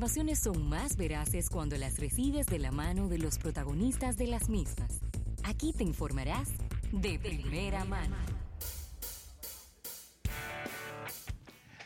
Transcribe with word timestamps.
informaciones 0.00 0.38
son 0.38 0.66
más 0.66 0.96
veraces 0.96 1.50
cuando 1.50 1.76
las 1.76 1.98
recibes 1.98 2.46
de 2.46 2.58
la 2.58 2.72
mano 2.72 3.10
de 3.10 3.18
los 3.18 3.36
protagonistas 3.36 4.16
de 4.16 4.28
las 4.28 4.48
mismas. 4.48 5.02
Aquí 5.44 5.74
te 5.74 5.84
informarás 5.84 6.48
de 6.90 7.18
primera 7.18 7.84
mano. 7.84 8.16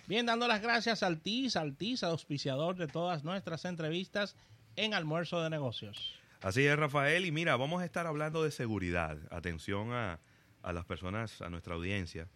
Bien, 0.07 0.27
dando 0.27 0.47
las 0.47 0.63
gracias 0.63 1.03
al 1.03 1.23
TIS, 1.23 1.57
al 1.57 1.75
TIS, 1.75 2.05
auspiciador 2.05 2.77
de 2.77 2.87
todas 2.87 3.25
nuestras 3.25 3.65
entrevistas 3.65 4.37
en 4.77 4.95
Almuerzo 4.95 5.43
de 5.43 5.51
Negocios. 5.51 6.17
Así 6.41 6.65
es, 6.65 6.79
Rafael. 6.79 7.27
Y 7.27 7.33
mira, 7.33 7.57
vamos 7.57 7.83
a 7.83 7.85
estar 7.85 8.07
hablando 8.07 8.45
de 8.45 8.53
seguridad. 8.53 9.19
Atención 9.33 9.93
a, 9.93 10.21
las 10.63 10.85
personas, 10.85 11.43
a 11.43 11.51
nuestra 11.51 11.75
audiencia. 11.75 12.29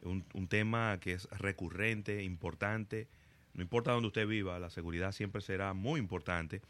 Un, 0.00 0.24
un, 0.32 0.48
tema 0.48 0.98
que 1.00 1.12
es 1.12 1.28
recurrente, 1.32 2.22
importante. 2.22 3.08
No 3.58 3.62
importa 3.62 3.90
dónde 3.90 4.06
usted 4.06 4.24
viva, 4.24 4.56
la 4.60 4.70
seguridad 4.70 5.10
siempre 5.10 5.42
será 5.42 5.74
muy 5.74 5.98
importante. 5.98 6.62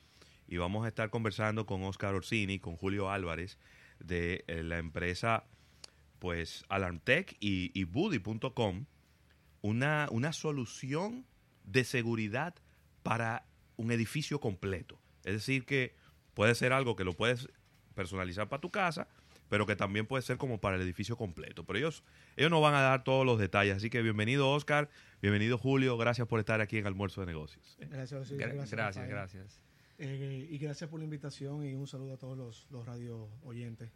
Y 0.46 0.56
vamos 0.56 0.86
a 0.86 0.88
estar 0.88 1.10
conversando 1.10 1.66
con 1.66 1.82
Oscar 1.82 2.14
Orsini, 2.14 2.60
con 2.60 2.76
Julio 2.78 3.10
Álvarez, 3.10 3.58
de 4.00 4.42
eh, 4.46 4.62
la 4.62 4.78
empresa 4.78 5.44
pues 6.18 6.64
Alarmtech 6.70 7.36
y, 7.40 7.78
y 7.78 7.84
Buddy.com 7.84 8.86
una, 9.60 10.08
una 10.10 10.32
solución 10.32 11.26
de 11.62 11.84
seguridad 11.84 12.54
para 13.02 13.44
un 13.76 13.92
edificio 13.92 14.40
completo. 14.40 14.98
Es 15.24 15.34
decir, 15.34 15.66
que 15.66 15.94
puede 16.32 16.54
ser 16.54 16.72
algo 16.72 16.96
que 16.96 17.04
lo 17.04 17.12
puedes 17.12 17.50
personalizar 17.94 18.48
para 18.48 18.62
tu 18.62 18.70
casa, 18.70 19.08
pero 19.48 19.66
que 19.66 19.76
también 19.76 20.06
puede 20.06 20.22
ser 20.22 20.36
como 20.36 20.60
para 20.60 20.76
el 20.76 20.82
edificio 20.82 21.16
completo. 21.16 21.64
Pero 21.64 21.78
ellos, 21.78 22.04
ellos 22.36 22.50
nos 22.50 22.62
van 22.62 22.74
a 22.74 22.80
dar 22.80 23.04
todos 23.04 23.24
los 23.24 23.38
detalles. 23.38 23.76
Así 23.76 23.90
que 23.90 24.02
bienvenido 24.02 24.50
Oscar, 24.50 24.88
bienvenido 25.22 25.58
Julio, 25.58 25.96
gracias 25.96 26.26
por 26.26 26.40
estar 26.40 26.60
aquí 26.60 26.78
en 26.78 26.86
Almuerzo 26.86 27.20
de 27.20 27.26
Negocios. 27.28 27.76
Gracias, 27.80 28.30
gracias. 28.30 29.08
Gracias, 29.08 29.62
eh, 29.98 30.46
y 30.48 30.58
gracias 30.58 30.88
por 30.88 31.00
la 31.00 31.04
invitación 31.04 31.64
y 31.64 31.74
un 31.74 31.86
saludo 31.86 32.14
a 32.14 32.16
todos 32.16 32.36
los, 32.38 32.66
los 32.70 32.86
radio 32.86 33.28
oyentes. 33.42 33.90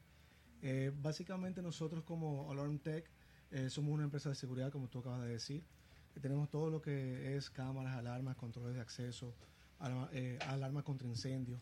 Eh, 0.63 0.93
básicamente 0.95 1.61
nosotros 1.61 2.05
como 2.05 2.51
Alarm 2.51 2.79
Tech 2.79 3.11
eh, 3.51 3.69
somos 3.69 3.93
una 3.93 4.05
empresa 4.05 4.29
de 4.29 4.37
seguridad, 4.37 4.71
como 4.71 4.89
tú 4.89 5.01
acabas 5.01 5.23
de 5.23 5.29
decir. 5.29 5.65
tenemos 6.21 6.49
todo 6.51 6.71
lo 6.71 6.81
que 6.81 7.37
es 7.37 7.51
cámaras, 7.51 7.97
alarmas, 7.97 8.37
controles 8.37 8.75
de 8.75 8.81
acceso, 8.81 9.35
eh, 10.13 10.39
alarmas 10.47 10.85
contra 10.85 11.09
incendios. 11.09 11.61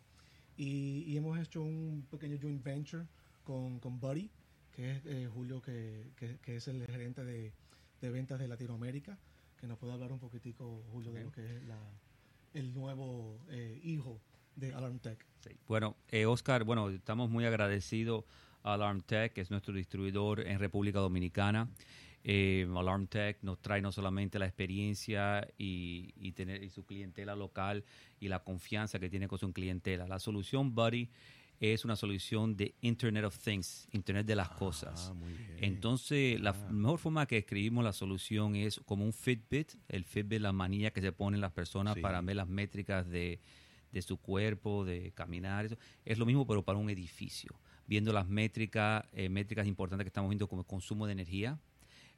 Y, 0.57 1.17
hemos 1.17 1.39
hecho 1.39 1.63
un 1.63 2.07
pequeño 2.11 2.39
joint 2.41 2.63
venture 2.63 3.07
con, 3.45 3.81
con 3.81 4.01
Buddy, 4.01 4.31
que 4.73 4.93
es 4.93 5.07
eh, 5.07 5.29
Julio, 5.33 5.61
que, 5.61 6.11
que, 6.43 6.57
es 6.57 6.69
el 6.69 6.85
gerente 6.87 7.25
de, 7.25 7.53
de, 8.01 8.11
ventas 8.11 8.39
de 8.39 8.49
Latinoamérica, 8.49 9.19
que 9.59 9.67
nos 9.67 9.79
puede 9.79 9.93
hablar 9.93 10.13
un 10.13 10.19
poquitico, 10.19 10.83
Julio, 10.93 11.13
de 11.13 11.25
lo 11.25 11.33
que 11.33 11.45
es 11.45 11.63
la, 11.65 11.79
el 12.55 12.73
nuevo 12.73 13.39
hijo 13.83 14.21
de 14.57 14.75
AlarmTech. 14.75 15.25
Sí. 15.41 15.51
Bueno, 15.69 15.97
Oscar, 16.27 16.65
bueno, 16.65 16.89
estamos 16.91 17.31
muy 17.31 17.45
agradecidos 17.45 18.25
AlarmTech, 18.63 19.33
que 19.33 19.41
es 19.41 19.51
nuestro 19.51 19.75
distribuidor 19.75 20.41
en 20.41 20.59
República 20.59 20.99
Dominicana. 20.99 21.69
Eh, 22.23 22.69
AlarmTech 22.77 23.43
nos 23.43 23.61
trae 23.61 23.81
no 23.81 23.93
solamente 23.93 24.39
la 24.39 24.47
experiencia 24.47 25.49
y, 25.57 26.33
tener 26.33 26.69
su 26.71 26.85
clientela 26.85 27.35
local 27.35 27.85
y 28.19 28.29
la 28.29 28.41
confianza 28.41 28.99
que 28.99 29.09
tiene 29.09 29.29
con 29.29 29.39
su 29.39 29.53
clientela. 29.53 30.07
La 30.07 30.19
solución 30.19 30.75
Buddy 30.75 31.09
es 31.61 31.85
una 31.85 31.95
solución 31.95 32.57
de 32.57 32.75
Internet 32.81 33.25
of 33.25 33.39
Things, 33.39 33.87
Internet 33.93 34.27
de 34.27 34.35
las 34.35 34.49
ah, 34.51 34.57
cosas. 34.57 35.13
Entonces, 35.59 36.41
la 36.41 36.51
ah. 36.51 36.73
mejor 36.73 36.99
forma 36.99 37.27
que 37.27 37.39
escribimos 37.39 37.85
la 37.85 37.93
solución 37.93 38.57
es 38.57 38.81
como 38.87 39.05
un 39.05 39.13
Fitbit, 39.13 39.75
el 39.89 40.05
Fitbit, 40.05 40.41
la 40.41 40.53
manía 40.53 40.91
que 40.91 41.01
se 41.01 41.13
ponen 41.13 41.41
las 41.41 41.53
personas 41.53 41.99
para 41.99 42.21
ver 42.23 42.37
las 42.37 42.49
métricas 42.49 43.09
de, 43.09 43.41
de 43.93 44.03
su 44.03 44.17
cuerpo, 44.17 44.85
de 44.85 45.13
caminar. 45.13 45.67
Eso. 45.67 45.77
Es 46.05 46.19
lo 46.19 46.27
mismo, 46.27 46.47
pero 46.47 46.65
para 46.65 46.79
un 46.79 46.91
edificio 46.91 47.55
viendo 47.91 48.13
las 48.13 48.29
métricas, 48.29 49.05
eh, 49.13 49.29
métricas 49.29 49.67
importantes 49.67 50.05
que 50.05 50.11
estamos 50.11 50.31
viendo 50.31 50.47
como 50.47 50.63
el 50.63 50.67
consumo 50.67 51.07
de 51.07 51.13
energía 51.13 51.59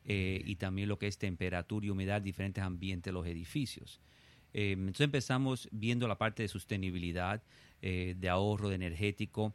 eh, 0.04 0.42
y 0.44 0.56
también 0.56 0.86
lo 0.86 0.98
que 0.98 1.06
es 1.06 1.16
temperatura 1.16 1.86
y 1.86 1.88
humedad, 1.88 2.20
diferentes 2.20 2.62
ambientes 2.62 3.10
de 3.10 3.12
los 3.12 3.26
edificios. 3.26 3.98
Eh, 4.52 4.72
entonces 4.72 5.00
empezamos 5.00 5.70
viendo 5.72 6.06
la 6.06 6.18
parte 6.18 6.42
de 6.42 6.48
sostenibilidad, 6.48 7.42
de 7.82 8.28
ahorro 8.28 8.68
de 8.68 8.76
energético, 8.76 9.52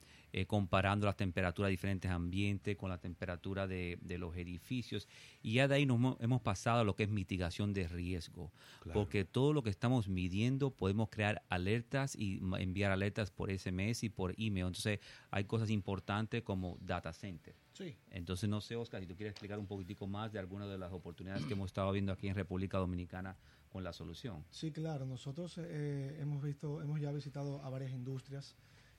comparando 0.48 1.08
las 1.08 1.16
temperaturas 1.16 1.70
de 1.70 1.72
diferentes 1.72 2.12
ambientes 2.12 2.76
con 2.76 2.90
la 2.90 2.98
temperatura 3.00 3.66
de, 3.66 3.98
los 4.20 4.36
edificios. 4.36 5.08
Y 5.42 5.54
ya 5.54 5.68
de 5.68 5.76
ahí 5.76 5.86
nos 5.86 6.20
hemos 6.20 6.42
pasado 6.42 6.82
a 6.82 6.84
lo 6.84 6.96
que 6.96 7.04
es 7.04 7.10
mitigación 7.10 7.74
de 7.74 7.88
riesgo, 7.88 8.52
porque 8.94 9.26
todo 9.26 9.54
lo 9.54 9.64
que 9.64 9.70
estamos 9.70 10.10
midiendo 10.10 10.72
podemos 10.72 11.10
crear 11.10 11.42
alertas 11.50 12.16
y 12.16 12.42
enviar 12.60 12.92
alertas 12.92 13.32
por 13.32 13.50
SMS 13.50 14.04
y 14.04 14.10
por 14.10 14.36
email. 14.38 14.68
Entonces 14.68 15.00
hay 15.32 15.46
cosas 15.46 15.70
importantes 15.70 16.44
como 16.44 16.78
data 16.82 17.14
center. 17.14 17.56
Sí. 17.74 17.96
Entonces 18.12 18.50
no 18.50 18.60
sé, 18.60 18.76
Oscar, 18.76 19.02
si 19.02 19.08
tú 19.08 19.16
quieres 19.16 19.32
explicar 19.32 19.60
un 19.60 19.68
poquitico 19.68 20.08
más 20.08 20.32
de 20.34 20.40
algunas 20.40 20.68
de 20.68 20.78
las 20.78 20.92
oportunidades 20.92 21.46
que 21.46 21.54
hemos 21.54 21.68
estado 21.68 21.92
viendo 21.92 22.12
aquí 22.12 22.28
en 22.28 22.36
República 22.36 22.78
Dominicana 22.78 23.38
con 23.78 23.84
la 23.84 23.94
solución. 23.94 24.44
Sí, 24.50 24.72
claro. 24.72 25.06
Nosotros 25.06 25.60
eh, 25.60 26.18
hemos 26.20 26.42
visto, 26.42 26.82
hemos 26.82 27.00
ya 27.00 27.12
visitado 27.12 27.62
a 27.64 27.70
varias 27.70 27.92
industrias 27.92 28.56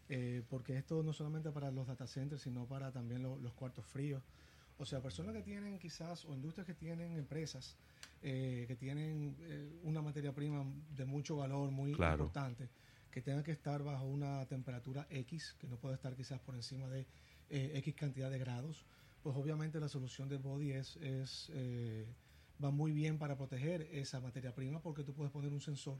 eh, 0.09 0.45
porque 0.49 0.79
esto 0.79 1.03
no 1.03 1.13
solamente 1.13 1.51
para 1.51 1.73
los 1.73 1.89
data 1.89 2.07
centers, 2.07 2.43
sino 2.43 2.65
para 2.65 2.93
también 2.93 3.25
los 3.25 3.53
cuartos 3.55 3.85
fríos. 3.87 4.23
O 4.79 4.87
sea, 4.87 5.03
personas 5.03 5.35
que 5.35 5.43
tienen 5.43 5.81
quizás, 5.81 6.25
o 6.27 6.33
industrias 6.33 6.65
que 6.65 6.75
tienen 6.75 7.17
empresas 7.17 7.77
eh, 8.23 8.67
que 8.69 8.77
tienen 8.77 9.35
eh, 9.41 9.69
una 9.83 10.01
materia 10.01 10.33
prima 10.33 10.65
de 10.95 11.05
mucho 11.05 11.35
valor, 11.35 11.73
muy 11.73 11.91
importante, 11.91 12.69
que 13.11 13.21
tengan 13.21 13.43
que 13.43 13.51
estar 13.51 13.83
bajo 13.83 14.05
una 14.05 14.47
temperatura 14.47 15.09
X, 15.11 15.57
que 15.59 15.67
no 15.67 15.77
puede 15.77 15.97
estar 15.97 16.15
quizás 16.15 16.39
por 16.39 16.55
encima 16.55 16.87
de 16.87 17.05
X 17.51 17.97
cantidad 17.97 18.31
de 18.31 18.39
grados, 18.39 18.85
pues 19.25 19.35
obviamente 19.37 19.81
la 19.81 19.89
solución 19.89 20.29
del 20.29 20.39
body 20.39 20.71
es, 20.71 20.97
es 20.99 21.51
va 22.63 22.71
muy 22.71 22.93
bien 22.93 23.19
para 23.19 23.37
proteger 23.37 23.89
esa 23.93 24.21
materia 24.21 24.55
prima 24.55 24.81
porque 24.81 25.05
tú 25.05 25.15
puedes 25.15 25.33
poner 25.33 25.53
un 25.53 25.61
sensor 25.61 25.99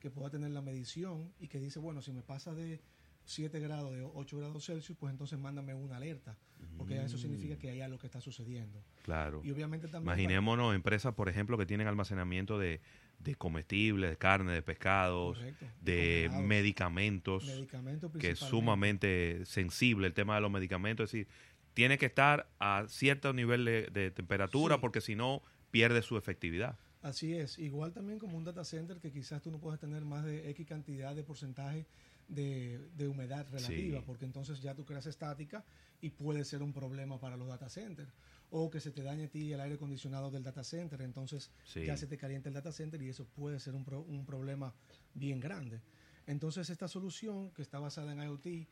que 0.00 0.10
pueda 0.10 0.30
tener 0.30 0.50
la 0.50 0.62
medición 0.62 1.32
y 1.40 1.48
que 1.48 1.58
dice, 1.58 1.78
bueno, 1.78 2.02
si 2.02 2.12
me 2.12 2.22
pasa 2.22 2.54
de 2.54 2.80
7 3.24 3.58
grados 3.60 3.92
de 3.92 4.02
8 4.02 4.38
grados 4.38 4.64
Celsius, 4.64 4.96
pues 4.98 5.10
entonces 5.10 5.38
mándame 5.38 5.74
una 5.74 5.96
alerta, 5.96 6.36
porque 6.76 7.02
eso 7.02 7.18
significa 7.18 7.58
que 7.58 7.70
hay 7.70 7.80
algo 7.80 7.98
que 7.98 8.06
está 8.06 8.20
sucediendo. 8.20 8.82
Claro. 9.02 9.40
Y 9.42 9.50
obviamente 9.50 9.88
también... 9.88 10.04
Imaginémonos 10.04 10.74
empresas, 10.74 11.14
por 11.14 11.28
ejemplo, 11.28 11.58
que 11.58 11.66
tienen 11.66 11.88
almacenamiento 11.88 12.58
de, 12.58 12.80
comestibles, 13.36 14.10
de 14.10 14.16
carne, 14.16 14.52
de 14.52 14.62
pescados, 14.62 15.38
de 15.80 16.30
medicamentos, 16.44 17.66
que 18.20 18.30
es 18.30 18.38
sumamente 18.38 19.44
sensible 19.44 20.06
el 20.06 20.14
tema 20.14 20.36
de 20.36 20.42
los 20.42 20.50
medicamentos, 20.50 21.04
es 21.04 21.12
decir, 21.12 21.28
tiene 21.76 21.98
que 21.98 22.06
estar 22.06 22.48
a 22.58 22.86
cierto 22.88 23.34
nivel 23.34 23.66
de, 23.66 24.10
temperatura 24.10 24.80
porque 24.80 25.02
si 25.02 25.14
no 25.14 25.42
pierde 25.76 26.02
su 26.02 26.16
efectividad. 26.16 26.78
Así 27.02 27.34
es, 27.34 27.58
igual 27.58 27.92
también 27.92 28.18
como 28.18 28.36
un 28.36 28.44
data 28.44 28.64
center 28.64 28.98
que 28.98 29.12
quizás 29.12 29.42
tú 29.42 29.50
no 29.50 29.60
puedes 29.60 29.78
tener 29.78 30.04
más 30.04 30.24
de 30.24 30.50
X 30.50 30.66
cantidad 30.66 31.14
de 31.14 31.22
porcentaje 31.22 31.86
de, 32.28 33.06
humedad 33.06 33.46
relativa, 33.50 34.02
porque 34.02 34.24
entonces 34.24 34.60
ya 34.60 34.74
tú 34.74 34.84
creas 34.84 35.06
estática 35.06 35.64
y 36.00 36.10
puede 36.10 36.44
ser 36.44 36.62
un 36.62 36.72
problema 36.72 37.20
para 37.20 37.36
los 37.36 37.46
data 37.46 37.68
centers. 37.68 38.12
O 38.50 38.70
que 38.70 38.80
se 38.80 38.90
te 38.90 39.02
dañe 39.02 39.24
a 39.24 39.28
ti 39.28 39.52
el 39.52 39.60
aire 39.60 39.74
acondicionado 39.74 40.30
del 40.30 40.42
data 40.42 40.64
center, 40.64 41.02
entonces 41.02 41.50
ya 41.74 41.96
se 41.96 42.06
te 42.06 42.16
calienta 42.16 42.48
el 42.48 42.54
data 42.54 42.72
center 42.72 43.00
y 43.02 43.10
eso 43.10 43.26
puede 43.26 43.60
ser 43.60 43.74
un, 43.74 43.84
un 44.08 44.24
problema 44.24 44.72
bien 45.14 45.38
grande. 45.38 45.82
Entonces 46.26 46.70
esta 46.70 46.88
solución 46.88 47.50
que 47.52 47.62
está 47.62 47.78
basada 47.78 48.12
en 48.12 48.22
IoT, 48.22 48.66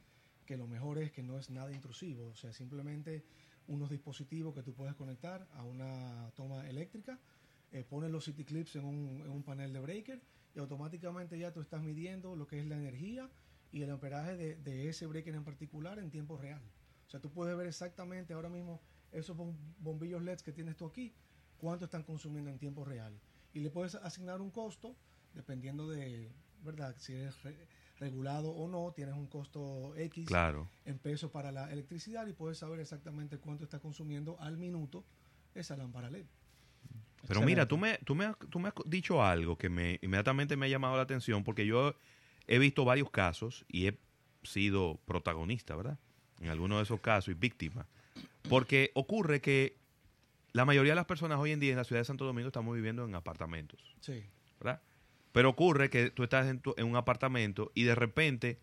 que 0.46 0.56
lo 0.56 0.66
mejor 0.66 0.98
es 0.98 1.12
que 1.12 1.22
no 1.22 1.38
es 1.38 1.50
nada 1.50 1.72
intrusivo, 1.72 2.28
o 2.28 2.34
sea, 2.34 2.52
simplemente 2.52 3.24
unos 3.66 3.90
dispositivos 3.90 4.54
que 4.54 4.62
tú 4.62 4.74
puedes 4.74 4.94
conectar 4.94 5.46
a 5.52 5.64
una 5.64 6.30
toma 6.34 6.68
eléctrica, 6.68 7.18
eh, 7.72 7.84
pones 7.84 8.10
los 8.10 8.24
city 8.24 8.44
clips 8.44 8.76
en 8.76 8.84
un, 8.84 9.22
en 9.24 9.30
un 9.30 9.42
panel 9.42 9.72
de 9.72 9.80
breaker 9.80 10.22
y 10.54 10.58
automáticamente 10.58 11.38
ya 11.38 11.52
tú 11.52 11.60
estás 11.60 11.82
midiendo 11.82 12.36
lo 12.36 12.46
que 12.46 12.60
es 12.60 12.66
la 12.66 12.76
energía 12.76 13.30
y 13.72 13.82
el 13.82 13.90
amperaje 13.90 14.36
de, 14.36 14.88
ese 14.88 15.06
breaker 15.06 15.34
en 15.34 15.42
particular 15.42 15.98
en 15.98 16.10
tiempo 16.10 16.36
real. 16.36 16.62
O 17.08 17.10
sea, 17.10 17.20
tú 17.20 17.30
puedes 17.32 17.56
ver 17.56 17.66
exactamente 17.66 18.32
ahora 18.32 18.48
mismo 18.48 18.80
esos 19.10 19.36
bombillos 19.78 20.22
LEDs 20.22 20.44
que 20.44 20.52
tienes 20.52 20.76
tú 20.76 20.86
aquí, 20.86 21.12
cuánto 21.58 21.86
están 21.86 22.04
consumiendo 22.04 22.50
en 22.50 22.58
tiempo 22.58 22.84
real. 22.84 23.18
Y 23.52 23.60
le 23.60 23.70
puedes 23.70 23.96
asignar 23.96 24.40
un 24.40 24.52
costo, 24.52 24.96
dependiendo 25.34 25.88
de, 25.88 26.32
¿verdad? 26.62 26.94
Si 26.98 27.14
regulado 27.98 28.50
o 28.50 28.68
no, 28.68 28.92
tienes 28.92 29.14
un 29.14 29.26
costo 29.26 29.94
X 29.96 30.26
en 30.84 30.98
pesos 30.98 31.30
para 31.30 31.52
la 31.52 31.70
electricidad 31.72 32.26
y 32.26 32.32
puedes 32.32 32.58
saber 32.58 32.80
exactamente 32.80 33.38
cuánto 33.38 33.64
está 33.64 33.78
consumiendo 33.78 34.36
al 34.40 34.56
minuto 34.56 35.04
esa 35.54 35.76
lámpara 35.76 36.10
LED. 36.10 36.26
Pero 37.26 37.40
mira, 37.40 37.66
tú 37.66 37.78
me, 37.78 37.98
tú, 37.98 38.14
me, 38.14 38.32
tú 38.50 38.58
me 38.58 38.68
has 38.68 38.74
dicho 38.84 39.22
algo 39.22 39.56
que 39.56 39.70
me 39.70 39.98
inmediatamente 40.02 40.56
me 40.56 40.66
ha 40.66 40.68
llamado 40.68 40.96
la 40.96 41.02
atención 41.02 41.42
porque 41.42 41.64
yo 41.64 41.94
he 42.46 42.58
visto 42.58 42.84
varios 42.84 43.10
casos 43.10 43.64
y 43.68 43.86
he 43.86 43.98
sido 44.42 45.00
protagonista, 45.06 45.74
¿verdad? 45.74 45.98
En 46.40 46.48
algunos 46.48 46.78
de 46.78 46.82
esos 46.82 47.00
casos 47.00 47.30
y 47.30 47.34
víctima. 47.34 47.86
Porque 48.48 48.90
ocurre 48.94 49.40
que 49.40 49.78
la 50.52 50.64
mayoría 50.64 50.92
de 50.92 50.96
las 50.96 51.06
personas 51.06 51.38
hoy 51.38 51.52
en 51.52 51.60
día 51.60 51.70
en 51.70 51.78
la 51.78 51.84
ciudad 51.84 52.00
de 52.00 52.04
Santo 52.04 52.26
Domingo 52.26 52.48
estamos 52.48 52.74
viviendo 52.74 53.04
en 53.04 53.14
apartamentos. 53.14 53.94
Sí. 54.00 54.24
¿Verdad? 54.60 54.82
Pero 55.34 55.48
ocurre 55.50 55.90
que 55.90 56.10
tú 56.10 56.22
estás 56.22 56.46
en, 56.46 56.60
tu- 56.60 56.74
en 56.78 56.86
un 56.86 56.94
apartamento 56.94 57.72
y 57.74 57.82
de 57.82 57.96
repente 57.96 58.60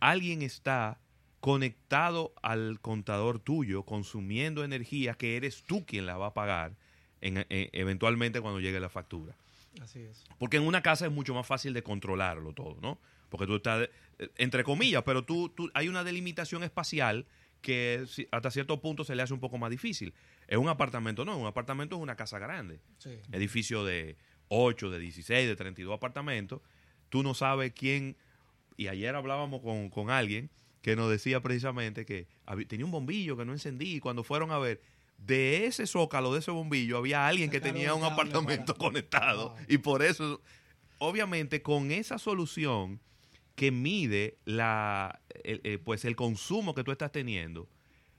alguien 0.00 0.40
está 0.40 0.98
conectado 1.40 2.32
al 2.42 2.80
contador 2.80 3.38
tuyo, 3.40 3.84
consumiendo 3.84 4.64
energía 4.64 5.14
que 5.14 5.36
eres 5.36 5.62
tú 5.64 5.84
quien 5.84 6.06
la 6.06 6.16
va 6.16 6.28
a 6.28 6.34
pagar 6.34 6.76
en- 7.20 7.38
en- 7.48 7.68
eventualmente 7.72 8.40
cuando 8.40 8.58
llegue 8.60 8.80
la 8.80 8.88
factura. 8.88 9.36
Así 9.82 10.00
es. 10.00 10.24
Porque 10.38 10.56
en 10.56 10.64
una 10.64 10.82
casa 10.82 11.06
es 11.06 11.12
mucho 11.12 11.34
más 11.34 11.46
fácil 11.46 11.74
de 11.74 11.82
controlarlo 11.82 12.52
todo, 12.54 12.78
¿no? 12.80 12.98
Porque 13.28 13.46
tú 13.46 13.56
estás, 13.56 13.88
eh, 14.18 14.30
entre 14.36 14.64
comillas, 14.64 15.02
pero 15.04 15.24
tú, 15.24 15.50
tú 15.50 15.70
hay 15.74 15.88
una 15.88 16.04
delimitación 16.04 16.62
espacial 16.64 17.26
que 17.60 18.04
hasta 18.32 18.50
cierto 18.50 18.80
punto 18.80 19.04
se 19.04 19.14
le 19.14 19.22
hace 19.22 19.34
un 19.34 19.40
poco 19.40 19.58
más 19.58 19.70
difícil. 19.70 20.14
En 20.46 20.58
un 20.60 20.68
apartamento 20.68 21.24
no, 21.24 21.36
un 21.36 21.46
apartamento 21.46 21.96
es 21.96 22.02
una 22.02 22.16
casa 22.16 22.38
grande. 22.38 22.80
Sí. 22.98 23.10
Edificio 23.32 23.84
de 23.84 24.16
8, 24.48 24.90
de 24.90 24.98
16, 24.98 25.48
de 25.48 25.56
32 25.56 25.94
apartamentos. 25.94 26.60
Tú 27.08 27.22
no 27.22 27.34
sabes 27.34 27.72
quién... 27.72 28.16
Y 28.76 28.86
ayer 28.88 29.14
hablábamos 29.14 29.60
con, 29.62 29.88
con 29.90 30.10
alguien 30.10 30.50
que 30.82 30.94
nos 30.94 31.10
decía 31.10 31.40
precisamente 31.40 32.06
que 32.06 32.28
había- 32.46 32.66
tenía 32.68 32.84
un 32.86 32.92
bombillo 32.92 33.36
que 33.36 33.44
no 33.44 33.52
encendí 33.52 33.96
y 33.96 34.00
cuando 34.00 34.22
fueron 34.22 34.50
a 34.52 34.58
ver, 34.58 34.80
de 35.18 35.66
ese 35.66 35.86
zócalo, 35.86 36.32
de 36.32 36.38
ese 36.38 36.52
bombillo, 36.52 36.96
había 36.98 37.26
alguien 37.26 37.50
que 37.50 37.60
tenía 37.60 37.92
un 37.94 38.04
apartamento 38.04 38.74
para- 38.74 38.78
conectado. 38.86 39.48
Wow. 39.50 39.58
Y 39.68 39.78
por 39.78 40.02
eso, 40.04 40.40
obviamente, 40.98 41.60
con 41.62 41.90
esa 41.90 42.18
solución 42.18 43.00
que 43.56 43.72
mide 43.72 44.36
la, 44.44 45.20
el, 45.42 45.60
eh, 45.64 45.78
pues 45.78 46.04
el 46.04 46.14
consumo 46.14 46.74
que 46.76 46.84
tú 46.84 46.92
estás 46.92 47.10
teniendo, 47.10 47.68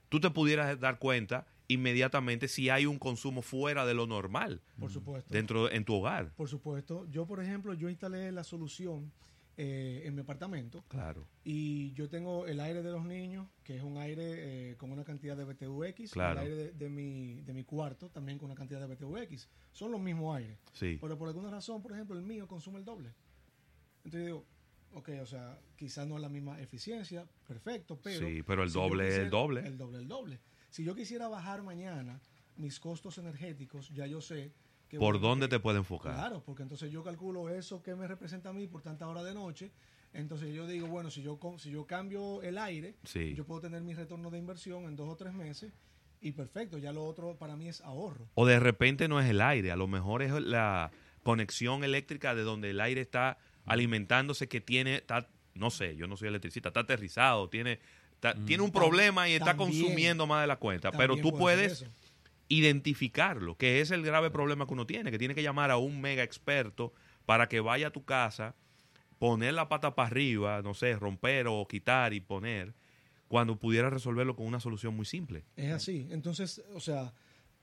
tú 0.09 0.19
te 0.19 0.29
pudieras 0.29 0.77
dar 0.81 0.99
cuenta 0.99 1.47
inmediatamente 1.69 2.47
si 2.49 2.69
hay 2.69 2.85
un 2.85 2.99
consumo 2.99 3.41
fuera 3.41 3.85
de 3.85 3.93
lo 3.93 4.05
normal 4.07 4.61
Por 4.77 4.91
supuesto. 4.91 5.33
dentro 5.33 5.71
en 5.71 5.85
tu 5.85 5.93
hogar. 5.95 6.33
Por 6.35 6.49
supuesto. 6.49 7.05
Yo, 7.09 7.25
por 7.25 7.41
ejemplo, 7.41 7.73
yo 7.73 7.89
instalé 7.89 8.31
la 8.33 8.43
solución 8.43 9.11
eh, 9.55 10.01
en 10.05 10.15
mi 10.15 10.21
apartamento 10.21 10.83
Claro. 10.87 11.27
y 11.43 11.91
yo 11.93 12.09
tengo 12.09 12.47
el 12.47 12.59
aire 12.59 12.81
de 12.81 12.91
los 12.91 13.05
niños, 13.05 13.47
que 13.63 13.75
es 13.77 13.83
un 13.83 13.97
aire 13.97 14.71
eh, 14.71 14.77
con 14.77 14.89
una 14.91 15.03
cantidad 15.03 15.37
de 15.37 15.43
BTUX, 15.45 16.11
Claro. 16.11 16.39
el 16.41 16.45
aire 16.47 16.55
de, 16.55 16.71
de 16.71 16.89
mi, 16.89 17.41
de 17.41 17.53
mi 17.53 17.63
cuarto 17.63 18.09
también 18.09 18.37
con 18.37 18.47
una 18.47 18.55
cantidad 18.55 18.79
de 18.79 18.87
BTUX. 18.95 19.47
Son 19.71 19.91
los 19.91 20.01
mismos 20.01 20.37
aires. 20.37 20.57
Sí. 20.73 20.97
Pero 20.99 21.17
por 21.17 21.27
alguna 21.27 21.51
razón, 21.51 21.81
por 21.81 21.91
ejemplo, 21.93 22.15
el 22.17 22.23
mío 22.23 22.47
consume 22.47 22.79
el 22.79 22.85
doble. 22.85 23.13
Entonces 24.05 24.25
digo, 24.27 24.45
ok, 24.93 25.09
o 25.21 25.25
sea, 25.25 25.59
quizás 25.75 26.07
no 26.07 26.15
es 26.15 26.21
la 26.21 26.29
misma 26.29 26.59
eficiencia, 26.61 27.27
perfecto, 27.47 27.99
pero... 28.01 28.25
Sí, 28.27 28.41
pero 28.43 28.63
el 28.63 28.69
si 28.69 28.75
doble 28.79 29.07
es 29.09 29.15
el 29.19 29.29
doble. 29.29 29.67
El 29.67 29.77
doble, 29.77 29.97
el 29.99 30.07
doble. 30.07 30.39
Si 30.69 30.83
yo 30.83 30.95
quisiera 30.95 31.27
bajar 31.27 31.63
mañana 31.63 32.19
mis 32.57 32.79
costos 32.79 33.17
energéticos, 33.17 33.89
ya 33.89 34.05
yo 34.05 34.21
sé 34.21 34.51
que... 34.87 34.97
¿Por 34.97 35.19
dónde 35.19 35.47
que- 35.47 35.55
te 35.55 35.59
puede 35.59 35.77
enfocar? 35.79 36.13
Claro, 36.13 36.43
porque 36.45 36.63
entonces 36.63 36.91
yo 36.91 37.03
calculo 37.03 37.49
eso 37.49 37.81
que 37.81 37.95
me 37.95 38.07
representa 38.07 38.49
a 38.49 38.53
mí 38.53 38.67
por 38.67 38.81
tanta 38.81 39.07
hora 39.07 39.23
de 39.23 39.33
noche. 39.33 39.71
Entonces 40.13 40.53
yo 40.53 40.65
digo, 40.67 40.87
bueno, 40.87 41.11
si 41.11 41.21
yo, 41.21 41.39
si 41.57 41.69
yo 41.69 41.85
cambio 41.85 42.41
el 42.41 42.57
aire, 42.57 42.95
Sí. 43.03 43.33
yo 43.35 43.45
puedo 43.45 43.61
tener 43.61 43.81
mi 43.83 43.93
retorno 43.93 44.31
de 44.31 44.39
inversión 44.39 44.85
en 44.85 44.95
dos 44.95 45.07
o 45.09 45.15
tres 45.15 45.33
meses 45.33 45.71
y 46.21 46.31
perfecto, 46.31 46.77
ya 46.79 46.91
lo 46.91 47.05
otro 47.05 47.37
para 47.37 47.55
mí 47.55 47.69
es 47.69 47.81
ahorro. 47.81 48.27
O 48.33 48.45
de 48.47 48.59
repente 48.59 49.07
no 49.07 49.19
es 49.21 49.29
el 49.29 49.39
aire, 49.41 49.71
a 49.71 49.75
lo 49.75 49.87
mejor 49.87 50.21
es 50.23 50.31
la 50.33 50.91
conexión 51.23 51.83
eléctrica 51.83 52.33
de 52.33 52.41
donde 52.41 52.71
el 52.71 52.81
aire 52.81 53.01
está 53.01 53.37
alimentándose 53.65 54.47
que 54.49 54.59
tiene, 54.61 54.95
está, 54.95 55.29
no 55.53 55.69
sé, 55.69 55.95
yo 55.95 56.07
no 56.07 56.17
soy 56.17 56.29
electricista, 56.29 56.69
está 56.69 56.81
aterrizado, 56.81 57.47
tiene, 57.49 57.79
está- 58.21 58.35
tiene 58.45 58.63
un 58.63 58.71
problema 58.71 59.27
y 59.29 59.33
está 59.33 59.55
También- 59.55 59.69
consumiendo 59.81 60.27
más 60.27 60.41
de 60.41 60.47
la 60.47 60.57
cuenta. 60.57 60.91
Pero 60.91 61.15
tú 61.17 61.37
puedes 61.37 61.85
identificarlo, 62.49 63.55
que 63.55 63.79
es 63.81 63.91
el 63.91 64.03
grave 64.03 64.31
problema 64.31 64.65
que 64.65 64.73
uno 64.73 64.85
tiene, 64.85 65.11
que 65.11 65.19
tiene 65.19 65.35
que 65.35 65.43
llamar 65.43 65.71
a 65.71 65.77
un 65.77 66.01
mega 66.01 66.23
experto 66.23 66.93
para 67.25 67.47
que 67.47 67.59
vaya 67.59 67.87
a 67.87 67.91
tu 67.91 68.03
casa, 68.03 68.55
poner 69.19 69.53
la 69.53 69.69
pata 69.69 69.95
para 69.95 70.07
arriba, 70.07 70.61
no 70.61 70.73
sé, 70.73 70.95
romper 70.95 71.47
o 71.47 71.67
quitar 71.67 72.13
y 72.13 72.19
poner, 72.19 72.73
cuando 73.27 73.55
pudiera 73.57 73.89
resolverlo 73.89 74.35
con 74.35 74.47
una 74.47 74.59
solución 74.59 74.95
muy 74.95 75.05
simple. 75.05 75.43
Es 75.55 75.71
así. 75.71 76.07
Entonces, 76.09 76.63
o 76.73 76.79
sea, 76.79 77.13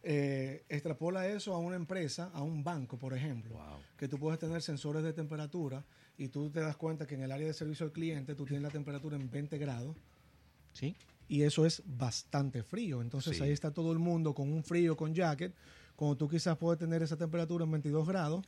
eh, 0.04 0.64
extrapola 0.68 1.26
eso 1.26 1.52
a 1.54 1.58
una 1.58 1.74
empresa, 1.74 2.30
a 2.32 2.42
un 2.42 2.62
banco, 2.62 2.96
por 2.96 3.12
ejemplo, 3.12 3.54
Wow. 3.54 3.80
que 3.98 4.06
tú 4.06 4.18
puedes 4.18 4.38
tener 4.38 4.62
sensores 4.62 5.02
de 5.02 5.12
temperatura 5.12 5.84
y 6.16 6.28
tú 6.28 6.48
te 6.50 6.60
das 6.60 6.76
cuenta 6.76 7.06
que 7.08 7.16
en 7.16 7.22
el 7.22 7.32
área 7.32 7.46
de 7.48 7.52
servicio 7.54 7.84
al 7.84 7.90
cliente 7.92 8.36
tú 8.36 8.44
tienes 8.44 8.62
la 8.62 8.70
temperatura 8.70 9.16
en 9.16 9.28
20 9.28 9.58
grados 9.58 9.96
Sí. 10.76 10.94
y 11.28 11.42
eso 11.42 11.66
es 11.66 11.82
bastante 11.84 12.62
frío. 12.62 13.00
Entonces 13.02 13.36
Sí. 13.36 13.42
ahí 13.42 13.50
está 13.50 13.72
todo 13.72 13.90
el 13.92 13.98
mundo 13.98 14.32
con 14.34 14.52
un 14.52 14.62
frío, 14.62 14.96
con 14.96 15.12
jacket, 15.14 15.52
cuando 15.96 16.16
tú 16.16 16.28
quizás 16.28 16.56
puedes 16.56 16.78
tener 16.78 17.02
esa 17.02 17.16
temperatura 17.16 17.64
en 17.64 17.70
22 17.72 18.06
grados 18.06 18.44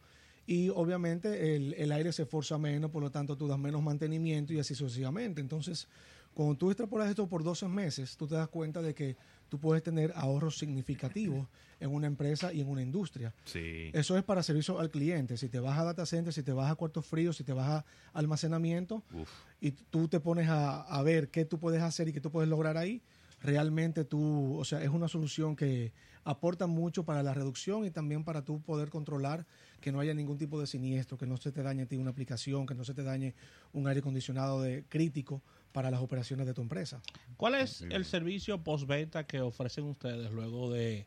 y 0.47 0.69
obviamente 0.69 1.57
el, 1.57 1.75
el 1.75 1.91
aire 1.93 2.13
se 2.13 2.23
esforza 2.23 2.57
menos, 2.59 2.91
por 2.91 3.03
lo 3.03 3.11
tanto 3.11 3.37
tú 3.37 3.49
das 3.49 3.59
menos 3.59 3.83
mantenimiento 3.83 4.53
y 4.53 4.59
así 4.61 4.75
sucesivamente. 4.75 5.41
Entonces, 5.41 5.89
cuando 6.35 6.55
tú 6.57 6.71
extrapolas 6.71 7.09
esto 7.11 7.27
por 7.29 7.43
12 7.43 7.67
meses, 7.69 8.17
tú 8.17 8.27
te 8.29 8.35
das 8.37 8.49
cuenta 8.49 8.81
de 8.81 8.95
que 8.95 9.17
tú 9.49 9.59
puedes 9.59 9.83
tener 9.83 10.13
ahorros 10.15 10.59
significativos 10.59 11.47
en 11.81 11.91
una 11.91 12.07
empresa 12.07 12.53
y 12.53 12.61
en 12.61 12.69
una 12.69 12.83
industria. 12.83 13.35
Sí. 13.45 13.91
Eso 13.93 14.17
es 14.17 14.25
para 14.25 14.43
servicio 14.43 14.79
al 14.79 14.91
cliente. 14.91 15.37
Si 15.37 15.49
te 15.49 15.61
vas 15.61 15.79
a 15.79 15.85
data 15.85 16.07
center, 16.07 16.33
si 16.33 16.43
te 16.43 16.53
vas 16.53 16.71
a 16.71 16.75
cuartos 16.75 17.07
fríos, 17.07 17.37
si 17.37 17.45
te 17.45 17.53
vas 17.53 17.69
a 17.69 17.85
almacenamiento, 18.13 19.03
Uf. 19.13 19.29
y 19.61 19.73
tú 19.73 20.09
te 20.09 20.21
pones 20.21 20.49
a, 20.49 20.83
a 20.83 21.03
ver 21.03 21.31
qué 21.31 21.45
tú 21.45 21.59
puedes 21.59 21.83
hacer 21.83 22.09
y 22.09 22.13
qué 22.13 22.21
tú 22.21 22.31
puedes 22.31 22.49
lograr 22.49 22.77
ahí, 22.77 23.03
realmente 23.41 24.05
tú, 24.05 24.59
o 24.59 24.65
sea, 24.65 24.83
es 24.83 24.89
una 24.89 25.09
solución 25.09 25.55
que 25.57 25.93
aporta 26.25 26.67
mucho 26.67 27.05
para 27.05 27.23
la 27.23 27.33
reducción 27.33 27.87
y 27.87 27.91
también 27.91 28.25
para 28.25 28.45
tú 28.45 28.61
poder 28.61 28.91
controlar 28.91 29.47
que 29.81 29.93
no 29.93 30.01
haya 30.01 30.13
ningún 30.13 30.37
tipo 30.37 30.61
de 30.61 30.67
siniestro, 30.67 31.17
que 31.17 31.27
no 31.27 31.37
se 31.37 31.53
te 31.53 31.63
dañe 31.63 31.85
a 31.85 31.87
ti 31.87 31.97
una 31.97 32.11
aplicación, 32.11 32.67
que 32.67 32.75
no 32.75 32.85
se 32.85 32.93
te 32.93 33.03
dañe 33.03 33.35
un 33.73 33.87
aire 33.87 34.01
acondicionado 34.01 34.61
de 34.61 34.85
crítico 34.89 35.43
para 35.73 35.91
las 35.91 36.01
operaciones 36.01 36.47
de 36.47 36.55
tu 36.55 36.63
empresa. 36.63 37.01
¿Cuál 37.37 37.55
es 37.57 37.83
el 37.83 38.05
servicio 38.05 38.63
postventa 38.63 39.27
que 39.27 39.41
ofrecen 39.41 39.85
ustedes 39.85 40.31
luego 40.31 40.71
de, 40.71 41.07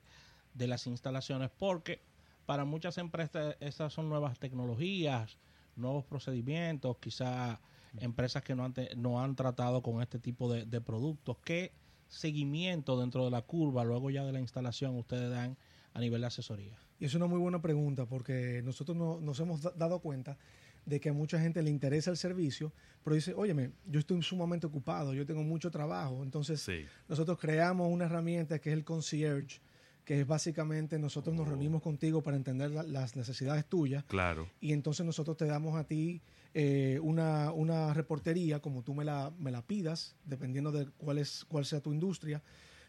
de 0.53 0.67
las 0.67 0.87
instalaciones? 0.87 1.49
Porque 1.57 1.99
para 2.45 2.65
muchas 2.65 2.97
empresas 2.97 3.55
estas 3.59 3.93
son 3.93 4.09
nuevas 4.09 4.37
tecnologías, 4.39 5.37
nuevos 5.75 6.05
procedimientos, 6.05 6.97
quizá 6.99 7.59
empresas 7.99 8.43
que 8.43 8.55
no 8.55 8.65
han, 8.65 8.73
te- 8.73 8.95
no 8.95 9.21
han 9.21 9.35
tratado 9.35 9.81
con 9.81 10.01
este 10.01 10.19
tipo 10.19 10.51
de, 10.51 10.65
de 10.65 10.79
productos. 10.81 11.37
¿Qué 11.43 11.73
seguimiento 12.07 12.99
dentro 12.99 13.25
de 13.25 13.31
la 13.31 13.41
curva, 13.41 13.83
luego 13.83 14.09
ya 14.09 14.23
de 14.23 14.31
la 14.31 14.39
instalación, 14.39 14.97
ustedes 14.97 15.29
dan 15.31 15.57
a 15.93 15.99
nivel 15.99 16.21
de 16.21 16.27
asesoría? 16.27 16.77
Y 16.99 17.05
es 17.05 17.15
una 17.15 17.25
muy 17.25 17.39
buena 17.39 17.61
pregunta 17.61 18.05
porque 18.05 18.61
nosotros 18.63 18.95
no- 18.95 19.19
nos 19.19 19.39
hemos 19.39 19.61
da- 19.61 19.71
dado 19.71 19.99
cuenta 19.99 20.37
de 20.85 20.99
que 20.99 21.09
a 21.09 21.13
mucha 21.13 21.39
gente 21.39 21.61
le 21.61 21.69
interesa 21.69 22.11
el 22.11 22.17
servicio, 22.17 22.73
pero 23.03 23.15
dice, 23.15 23.33
óyeme, 23.33 23.71
yo 23.85 23.99
estoy 23.99 24.21
sumamente 24.23 24.67
ocupado, 24.67 25.13
yo 25.13 25.25
tengo 25.25 25.43
mucho 25.43 25.69
trabajo. 25.71 26.23
Entonces, 26.23 26.61
Sí. 26.61 26.85
nosotros 27.07 27.37
creamos 27.39 27.91
una 27.91 28.05
herramienta 28.05 28.59
que 28.59 28.69
es 28.71 28.73
el 28.77 28.83
concierge, 28.83 29.59
que 30.05 30.21
es 30.21 30.27
básicamente 30.27 30.97
nosotros 30.97 31.35
nos 31.35 31.47
reunimos 31.47 31.81
contigo 31.83 32.21
para 32.23 32.35
entender 32.35 32.71
la- 32.71 32.83
las 32.83 33.15
necesidades 33.15 33.65
tuyas 33.67 34.03
Claro. 34.05 34.49
y 34.59 34.73
entonces 34.73 35.05
nosotros 35.05 35.37
te 35.37 35.45
damos 35.45 35.77
a 35.79 35.83
ti 35.83 36.21
eh, 36.53 36.99
una, 37.01 37.51
una 37.53 37.93
reportería 37.93 38.59
como 38.59 38.83
tú 38.83 38.93
me 38.93 39.05
la, 39.05 39.31
me 39.39 39.51
la 39.51 39.61
pidas, 39.61 40.15
dependiendo 40.25 40.71
de 40.71 40.87
cuál, 40.97 41.19
es, 41.19 41.45
cuál 41.47 41.63
sea 41.65 41.79
tu 41.79 41.93
industria. 41.93 42.41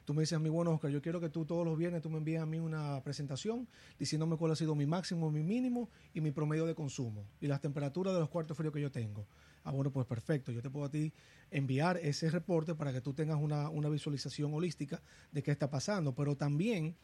Tú 0.04 0.14
me 0.14 0.22
dices 0.22 0.36
a 0.36 0.38
mí, 0.40 0.48
bueno, 0.48 0.72
Oscar, 0.72 0.90
yo 0.90 1.00
quiero 1.00 1.20
que 1.20 1.28
tú 1.28 1.44
todos 1.44 1.64
los 1.64 1.78
viernes 1.78 2.02
tú 2.02 2.10
me 2.10 2.18
envíes 2.18 2.40
a 2.40 2.46
mí 2.46 2.58
una 2.58 3.00
presentación 3.02 3.68
diciéndome 3.98 4.36
cuál 4.36 4.52
ha 4.52 4.56
sido 4.56 4.74
mi 4.74 4.86
máximo, 4.86 5.30
mi 5.30 5.42
mínimo 5.42 5.88
y 6.12 6.20
mi 6.20 6.32
promedio 6.32 6.66
de 6.66 6.74
consumo 6.74 7.24
y 7.40 7.46
las 7.46 7.60
temperaturas 7.60 8.12
de 8.14 8.20
los 8.20 8.28
cuartos 8.28 8.56
fríos 8.56 8.72
que 8.72 8.80
yo 8.80 8.90
tengo. 8.90 9.26
Ah, 9.64 9.70
bueno, 9.70 9.92
pues 9.92 10.06
perfecto. 10.06 10.50
Yo 10.50 10.60
te 10.60 10.70
puedo 10.70 10.86
a 10.86 10.90
ti 10.90 11.12
enviar 11.50 11.98
ese 11.98 12.30
reporte 12.30 12.74
para 12.74 12.92
que 12.92 13.00
tú 13.00 13.14
tengas 13.14 13.38
una, 13.40 13.68
una 13.68 13.88
visualización 13.88 14.52
holística 14.52 15.00
de 15.30 15.42
qué 15.42 15.52
está 15.52 15.70
pasando. 15.70 16.14
Pero 16.14 16.36
también 16.36 16.96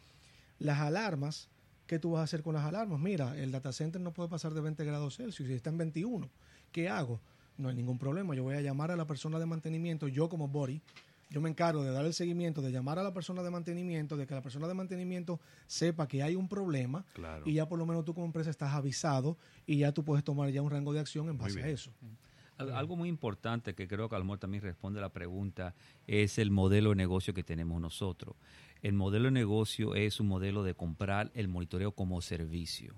las 0.59 0.81
alarmas, 0.81 1.49
¿qué 1.87 1.99
tú 1.99 2.13
vas 2.13 2.21
a 2.21 2.25
hacer 2.25 2.43
con 2.43 2.55
las 2.55 2.65
alarmas? 2.65 2.99
Mira, 2.99 3.39
el 3.39 3.53
data 3.53 3.73
center 3.73 4.01
no 4.01 4.13
puede 4.13 4.29
pasar 4.29 4.55
de 4.55 4.61
20 4.61 4.85
grados 4.85 5.17
Celsius 5.17 5.49
y 5.49 5.53
está 5.53 5.71
en 5.71 5.79
21. 5.79 6.29
¿Qué 6.73 6.89
hago? 6.89 7.21
No 7.57 7.69
hay 7.69 7.77
ningún 7.77 7.99
problema. 7.99 8.35
Yo 8.35 8.43
voy 8.43 8.57
a 8.57 8.61
llamar 8.61 8.91
a 8.91 8.97
la 8.97 9.07
persona 9.07 9.39
de 9.39 9.47
mantenimiento, 9.47 10.09
yo 10.09 10.29
como 10.29 10.49
body, 10.49 10.81
yo 11.31 11.41
me 11.41 11.49
encargo 11.51 11.83
de 11.85 11.91
dar 11.91 12.05
el 12.07 12.15
seguimiento, 12.15 12.63
de 12.63 12.71
llamar 12.73 12.99
a 12.99 13.03
la 13.03 13.13
persona 13.13 13.43
de 13.43 13.51
mantenimiento, 13.51 14.17
de 14.17 14.27
que 14.27 14.35
la 14.35 14.43
persona 14.43 14.67
de 14.67 14.75
mantenimiento 14.75 15.41
sepa 15.67 16.09
que 16.09 16.23
hay 16.23 16.35
un 16.37 16.49
problema 16.49 17.05
Claro. 17.13 17.45
y 17.47 17.55
ya 17.55 17.69
por 17.69 17.79
lo 17.79 17.85
menos 17.87 18.05
tú 18.05 18.15
como 18.15 18.27
empresa 18.27 18.51
estás 18.51 18.73
avisado 18.73 19.37
y 19.67 19.79
ya 19.79 19.93
tú 19.93 20.05
puedes 20.05 20.25
tomar 20.25 20.49
ya 20.51 20.63
un 20.63 20.71
rango 20.71 20.93
de 20.93 21.01
acción 21.01 21.29
en 21.29 21.37
base 21.39 21.63
a 21.63 21.69
eso. 21.69 21.93
Al- 22.57 22.73
Algo 22.73 22.97
muy 22.97 23.09
importante 23.09 23.75
que 23.75 23.87
creo 23.87 24.09
que 24.09 24.17
Almor 24.17 24.39
también 24.39 24.63
responde 24.63 24.99
a 24.99 25.03
la 25.03 25.13
pregunta 25.13 25.75
es 26.07 26.39
el 26.39 26.51
modelo 26.51 26.91
de 26.91 26.97
negocio 26.97 27.33
que 27.35 27.45
tenemos 27.45 27.81
nosotros. 27.81 28.35
El 28.83 28.95
modelo 28.95 29.27
de 29.27 29.33
negocio 29.33 29.95
es 29.95 30.19
un 30.21 30.29
modelo 30.29 30.63
de 30.65 30.75
comprar 30.75 31.31
el 31.35 31.47
monitoreo 31.49 31.93
como 31.93 32.21
servicio. 32.23 32.95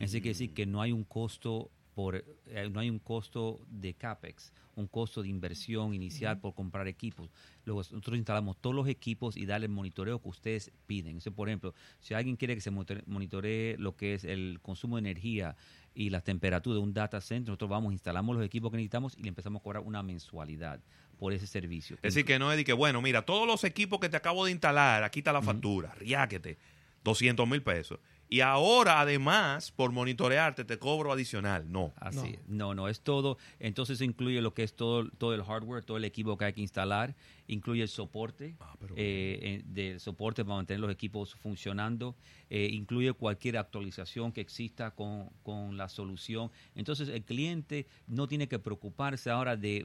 Eso 0.00 0.12
quiere 0.14 0.28
decir 0.30 0.54
que 0.54 0.64
no 0.66 0.80
hay 0.80 0.90
un 0.92 1.04
costo 1.04 1.70
por 1.94 2.16
eh, 2.16 2.68
no 2.72 2.80
hay 2.80 2.90
un 2.90 2.98
costo 2.98 3.60
de 3.70 3.94
capex, 3.94 4.52
un 4.74 4.86
costo 4.88 5.22
de 5.22 5.28
inversión 5.28 5.94
inicial 5.94 6.40
por 6.40 6.52
comprar 6.54 6.88
equipos. 6.88 7.30
Luego 7.64 7.80
nosotros 7.80 8.16
instalamos 8.16 8.56
todos 8.60 8.74
los 8.74 8.88
equipos 8.88 9.36
y 9.36 9.46
darle 9.46 9.66
el 9.66 9.72
monitoreo 9.72 10.20
que 10.20 10.28
ustedes 10.28 10.72
piden. 10.86 11.10
Entonces, 11.12 11.32
por 11.32 11.48
ejemplo, 11.48 11.72
si 12.00 12.14
alguien 12.14 12.36
quiere 12.36 12.54
que 12.54 12.60
se 12.60 12.72
monitore- 12.72 13.04
monitoree 13.06 13.76
lo 13.78 13.96
que 13.96 14.14
es 14.14 14.24
el 14.24 14.58
consumo 14.62 14.96
de 14.96 15.00
energía 15.10 15.56
y 15.94 16.10
las 16.10 16.24
temperaturas 16.24 16.78
de 16.80 16.82
un 16.82 16.92
data 16.92 17.20
center, 17.20 17.50
nosotros 17.50 17.70
vamos, 17.70 17.92
instalamos 17.92 18.34
los 18.36 18.44
equipos 18.44 18.70
que 18.72 18.78
necesitamos 18.78 19.16
y 19.16 19.22
le 19.22 19.28
empezamos 19.28 19.60
a 19.60 19.62
cobrar 19.62 19.82
una 19.84 20.02
mensualidad 20.02 20.80
por 21.18 21.32
ese 21.32 21.46
servicio. 21.46 21.94
Es 22.02 22.14
decir, 22.14 22.24
que 22.24 22.40
no 22.40 22.50
es 22.50 22.56
de 22.56 22.64
que, 22.64 22.72
bueno, 22.72 23.00
mira, 23.00 23.22
todos 23.24 23.46
los 23.46 23.62
equipos 23.62 24.00
que 24.00 24.08
te 24.08 24.16
acabo 24.16 24.44
de 24.44 24.50
instalar, 24.50 25.04
aquí 25.04 25.20
está 25.20 25.32
la 25.32 25.40
factura, 25.42 25.94
riáquete, 25.94 26.58
200 27.04 27.48
mil 27.48 27.62
pesos. 27.62 28.00
Y 28.28 28.40
ahora, 28.40 29.00
además, 29.00 29.70
por 29.70 29.92
monitorearte, 29.92 30.64
te 30.64 30.78
cobro 30.78 31.12
adicional. 31.12 31.70
No. 31.70 31.92
Así, 31.96 32.38
no. 32.46 32.74
no, 32.74 32.88
es 32.88 33.00
todo. 33.00 33.38
Entonces 33.60 34.00
incluye 34.00 34.40
lo 34.40 34.54
que 34.54 34.62
es 34.62 34.74
todo, 34.74 35.08
todo 35.18 35.34
el 35.34 35.44
hardware, 35.44 35.84
todo 35.84 35.96
el 35.96 36.04
equipo 36.04 36.36
que 36.36 36.46
hay 36.46 36.52
que 36.52 36.60
instalar, 36.60 37.14
incluye 37.46 37.82
el 37.82 37.88
soporte, 37.88 38.56
ah, 38.60 38.76
eh, 38.96 39.62
del 39.66 40.00
soporte 40.00 40.44
para 40.44 40.56
mantener 40.56 40.80
los 40.80 40.90
equipos 40.90 41.34
funcionando, 41.34 42.16
eh, 42.50 42.68
incluye 42.72 43.12
cualquier 43.12 43.58
actualización 43.58 44.32
que 44.32 44.40
exista 44.40 44.92
con, 44.92 45.30
con, 45.42 45.76
la 45.76 45.88
solución. 45.88 46.50
Entonces 46.74 47.08
el 47.08 47.24
cliente 47.24 47.86
no 48.06 48.26
tiene 48.28 48.48
que 48.48 48.58
preocuparse 48.58 49.30
ahora 49.30 49.56
de, 49.56 49.84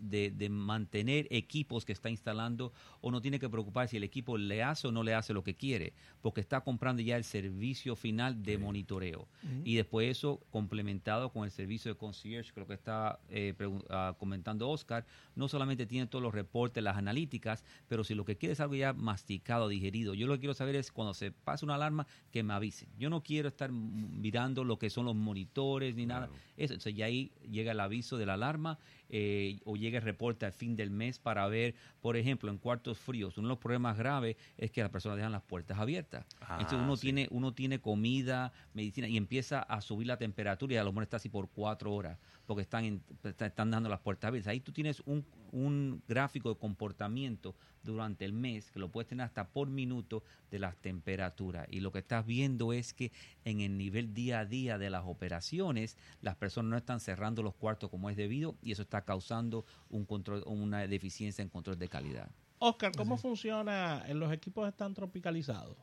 de, 0.00 0.30
de, 0.30 0.48
mantener 0.48 1.26
equipos 1.30 1.84
que 1.84 1.92
está 1.92 2.10
instalando 2.10 2.72
o 3.00 3.10
no 3.10 3.20
tiene 3.20 3.38
que 3.38 3.48
preocuparse 3.48 3.92
si 3.92 3.96
el 3.96 4.04
equipo 4.04 4.36
le 4.36 4.62
hace 4.62 4.88
o 4.88 4.92
no 4.92 5.02
le 5.02 5.14
hace 5.14 5.32
lo 5.32 5.42
que 5.42 5.54
quiere, 5.54 5.94
porque 6.20 6.40
está 6.40 6.60
comprando 6.60 7.02
ya 7.02 7.16
el 7.16 7.24
servicio 7.24 7.96
final 7.96 8.42
de 8.42 8.58
monitoreo. 8.58 9.28
Y 9.64 9.76
después 9.76 10.10
eso 10.10 10.40
complementado 10.50 11.30
con 11.30 11.44
el 11.44 11.50
servicio 11.50 11.92
de 11.92 11.98
concierge, 11.98 12.52
creo 12.52 12.66
que 12.66 12.74
está 12.74 13.18
eh, 13.30 13.54
ah, 13.88 14.14
comentando 14.18 14.68
Oscar, 14.68 15.06
no 15.34 15.48
solamente 15.48 15.86
tiene 15.86 16.06
todos 16.06 16.22
los 16.22 16.34
reportes, 16.34 16.82
las 16.82 16.96
analíticas, 17.00 17.64
pero 17.88 18.04
si 18.04 18.14
lo 18.14 18.24
que 18.24 18.36
quiere 18.36 18.52
es 18.52 18.60
algo 18.60 18.74
ya 18.74 18.92
masticado, 18.92 19.68
digerido, 19.68 20.14
yo 20.14 20.26
lo 20.26 20.34
que 20.34 20.40
quiero 20.40 20.54
saber 20.54 20.76
es 20.76 20.92
cuando 20.92 21.14
se 21.14 21.32
pase 21.32 21.64
una 21.64 21.74
alarma, 21.74 22.06
que 22.30 22.42
me 22.42 22.54
avisen. 22.54 22.88
Yo 22.98 23.10
no 23.10 23.22
quiero 23.22 23.48
estar 23.48 23.72
mirando 23.72 24.64
lo 24.64 24.78
que 24.78 24.90
son 24.90 25.06
los 25.06 25.16
monitores 25.16 25.94
ni 25.96 26.06
nada. 26.06 26.30
Eso, 26.56 26.74
entonces 26.74 26.94
ya 26.94 27.06
ahí 27.06 27.32
llega 27.50 27.72
el 27.72 27.80
aviso 27.80 28.16
de 28.16 28.26
la 28.26 28.34
alarma 28.34 28.78
eh, 29.10 29.58
o 29.64 29.76
llega 29.76 29.98
el 29.98 30.04
reporte 30.04 30.46
al 30.46 30.52
fin 30.52 30.76
del 30.76 30.90
mes 30.90 31.18
para 31.18 31.46
ver, 31.48 31.74
por 32.00 32.16
ejemplo, 32.16 32.50
en 32.50 32.58
cuartos 32.58 32.98
fríos, 32.98 33.36
uno 33.38 33.48
de 33.48 33.52
los 33.54 33.58
problemas 33.58 33.98
graves 33.98 34.36
es 34.56 34.70
que 34.70 34.82
las 34.82 34.90
personas 34.90 35.16
dejan 35.16 35.32
las 35.32 35.42
puertas 35.42 35.78
abiertas. 35.78 36.24
Ah, 36.40 36.58
entonces 36.60 36.78
uno 36.80 36.96
tiene 36.96 37.28
uno 37.30 37.52
tiene 37.52 37.80
comida, 37.80 38.52
medicina 38.72 39.08
y 39.08 39.16
empieza 39.16 39.60
a 39.60 39.80
subir 39.80 40.06
la 40.06 40.16
temperatura 40.16 40.74
y 40.74 40.76
a 40.76 40.84
lo 40.84 40.92
mejor 40.92 41.02
está 41.04 41.16
así 41.16 41.28
por 41.28 41.48
cuatro 41.48 41.92
horas 41.92 42.18
porque 42.46 42.62
están, 42.62 43.00
están 43.22 43.70
dando 43.70 43.88
las 43.88 44.00
puertas 44.00 44.28
abiertas. 44.28 44.50
Ahí 44.50 44.60
tú 44.60 44.72
tienes 44.72 45.02
un, 45.06 45.24
un 45.52 46.02
gráfico 46.08 46.48
de 46.48 46.56
comportamiento 46.56 47.54
durante 47.82 48.24
el 48.24 48.32
mes 48.32 48.70
que 48.70 48.78
lo 48.78 48.90
puedes 48.90 49.08
tener 49.08 49.24
hasta 49.24 49.48
por 49.48 49.68
minuto 49.68 50.22
de 50.50 50.58
las 50.58 50.76
temperaturas. 50.76 51.66
Y 51.70 51.80
lo 51.80 51.92
que 51.92 52.00
estás 52.00 52.26
viendo 52.26 52.72
es 52.72 52.92
que 52.92 53.12
en 53.44 53.60
el 53.60 53.76
nivel 53.78 54.14
día 54.14 54.40
a 54.40 54.44
día 54.44 54.78
de 54.78 54.90
las 54.90 55.04
operaciones, 55.06 55.96
las 56.22 56.36
personas 56.36 56.70
no 56.70 56.76
están 56.76 57.00
cerrando 57.00 57.42
los 57.42 57.54
cuartos 57.54 57.90
como 57.90 58.10
es 58.10 58.16
debido 58.16 58.56
y 58.62 58.72
eso 58.72 58.82
está 58.82 59.02
causando 59.04 59.64
un 59.88 60.04
control, 60.04 60.42
una 60.46 60.86
deficiencia 60.86 61.42
en 61.42 61.48
control 61.48 61.78
de 61.78 61.88
calidad. 61.88 62.30
Oscar, 62.58 62.92
¿cómo 62.94 63.16
funciona? 63.16 64.04
¿En 64.06 64.20
los 64.20 64.32
equipos 64.32 64.68
están 64.68 64.92
tropicalizados? 64.92 65.76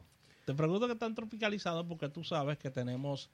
Te 0.45 0.53
pregunto 0.53 0.85
que 0.85 0.93
están 0.93 1.15
tropicalizados 1.15 1.85
porque 1.87 2.07
tú 2.07 2.23
sabes 2.23 2.57
que 2.57 2.69
tenemos 2.69 3.29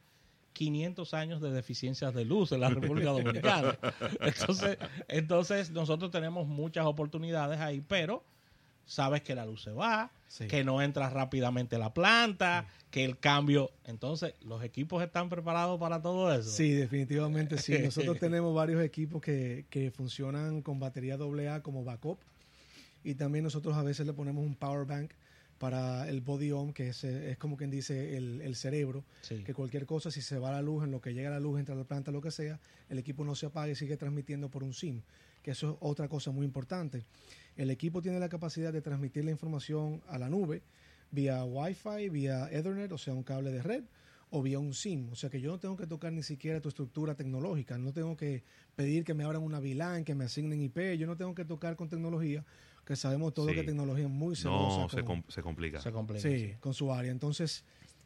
500 0.54 1.14
años 1.14 1.42
de 1.42 1.52
deficiencias 1.52 2.14
de 2.14 2.26
luz 2.26 2.52
en 2.52 2.62
la 2.62 2.70
República 2.70 3.10
Dominicana. 3.12 3.78
Entonces, 4.22 4.78
entonces 5.08 5.72
nosotros 5.72 6.10
tenemos 6.10 6.48
muchas 6.48 6.86
oportunidades 6.86 7.60
ahí, 7.60 7.82
pero 7.82 8.24
sabes 8.86 9.22
que 9.22 9.36
la 9.36 9.46
luz 9.46 9.64
se 9.64 9.72
va, 9.72 10.12
que 10.50 10.64
no 10.64 10.82
entra 10.82 11.10
rápidamente 11.10 11.78
la 11.78 11.94
planta, 11.94 12.68
que 12.92 13.06
el 13.06 13.18
cambio... 13.18 13.72
Entonces, 13.86 14.34
¿los 14.42 14.64
equipos 14.64 15.04
están 15.04 15.30
preparados 15.30 15.80
para 15.80 16.02
todo 16.02 16.34
eso? 16.34 16.50
Sí, 16.50 16.72
definitivamente 16.72 17.58
sí. 17.58 17.78
Nosotros 17.84 18.20
tenemos 18.20 18.54
varios 18.54 18.84
equipos 18.84 19.22
que, 19.22 19.66
que 19.70 19.92
funcionan 19.92 20.62
con 20.62 20.80
batería 20.80 21.16
AA 21.16 21.62
como 21.62 21.84
backup 21.84 22.20
y 23.04 23.16
también 23.16 23.44
nosotros 23.44 23.76
a 23.76 23.84
veces 23.84 24.06
le 24.06 24.14
ponemos 24.14 24.46
un 24.46 24.56
power 24.56 24.86
bank 24.86 25.12
para 25.58 26.10
el 26.10 26.22
body 26.22 26.52
on, 26.52 26.74
que 26.74 26.90
es, 26.90 27.04
es 27.04 27.38
como 27.38 27.56
quien 27.56 27.70
dice 27.70 28.18
el, 28.18 28.42
el 28.42 28.56
cerebro, 28.56 29.06
que 29.46 29.54
cualquier 29.54 29.86
cosa, 29.86 30.12
si 30.12 30.22
se 30.22 30.38
va 30.38 30.52
la 30.52 30.62
luz, 30.62 30.84
en 30.84 30.92
lo 30.92 31.00
que 31.00 31.14
llega 31.14 31.30
la 31.30 31.40
luz, 31.40 31.60
entra 31.60 31.74
la 31.76 31.86
planta, 31.86 32.12
lo 32.12 32.22
que 32.22 32.32
sea, 32.32 32.60
el 32.90 33.00
equipo 33.00 33.24
no 33.24 33.34
se 33.36 33.46
apaga 33.46 33.70
y 33.70 33.76
sigue 33.76 33.96
transmitiendo 33.96 34.50
por 34.50 34.64
un 34.64 34.74
SIM, 34.74 35.02
que 35.42 35.52
eso 35.52 35.72
es 35.72 35.78
otra 35.80 36.10
cosa 36.10 36.32
muy 36.32 36.46
importante. 36.46 37.06
El 37.56 37.70
equipo 37.70 38.02
tiene 38.02 38.20
la 38.20 38.30
capacidad 38.30 38.74
de 38.74 38.82
transmitir 38.82 39.26
la 39.26 39.32
información 39.32 40.02
a 40.08 40.18
la 40.18 40.30
nube 40.30 40.64
vía 41.12 41.44
Wi-Fi, 41.44 42.10
vía 42.10 42.50
Ethernet, 42.52 42.92
o 42.92 42.98
sea, 42.98 43.14
un 43.14 43.24
cable 43.24 43.52
de 43.52 43.62
red, 43.62 43.84
o 44.32 44.42
vía 44.42 44.58
un 44.58 44.74
SIM. 44.74 45.10
O 45.12 45.16
sea 45.16 45.30
que 45.30 45.40
yo 45.40 45.52
no 45.52 45.60
tengo 45.60 45.78
que 45.78 45.86
tocar 45.86 46.12
ni 46.12 46.24
siquiera 46.24 46.60
tu 46.60 46.70
estructura 46.70 47.14
tecnológica, 47.14 47.78
no 47.78 47.94
tengo 47.94 48.18
que 48.18 48.44
pedir 48.76 49.04
que 49.04 49.14
me 49.14 49.24
abran 49.24 49.44
una 49.44 49.60
VLAN, 49.60 50.04
que 50.04 50.16
me 50.16 50.26
asignen 50.26 50.60
IP, 50.62 50.98
yo 50.98 51.06
no 51.06 51.16
tengo 51.16 51.36
que 51.36 51.46
tocar 51.46 51.76
con 51.76 51.88
tecnología 51.88 52.44
que 52.86 52.96
sabemos 52.96 53.34
todo 53.34 53.48
que 53.48 53.64
tecnología 53.64 54.06
es 54.06 54.10
muy 54.10 54.36
celosa. 54.36 54.82
No, 54.82 54.90
se, 54.90 55.04
complica. 55.42 55.80
Se 55.80 55.92
complica. 55.92 56.22
Sí, 56.22 56.56
con 56.60 56.74
su 56.74 56.92
área. 56.92 57.12
Entonces, 57.12 57.64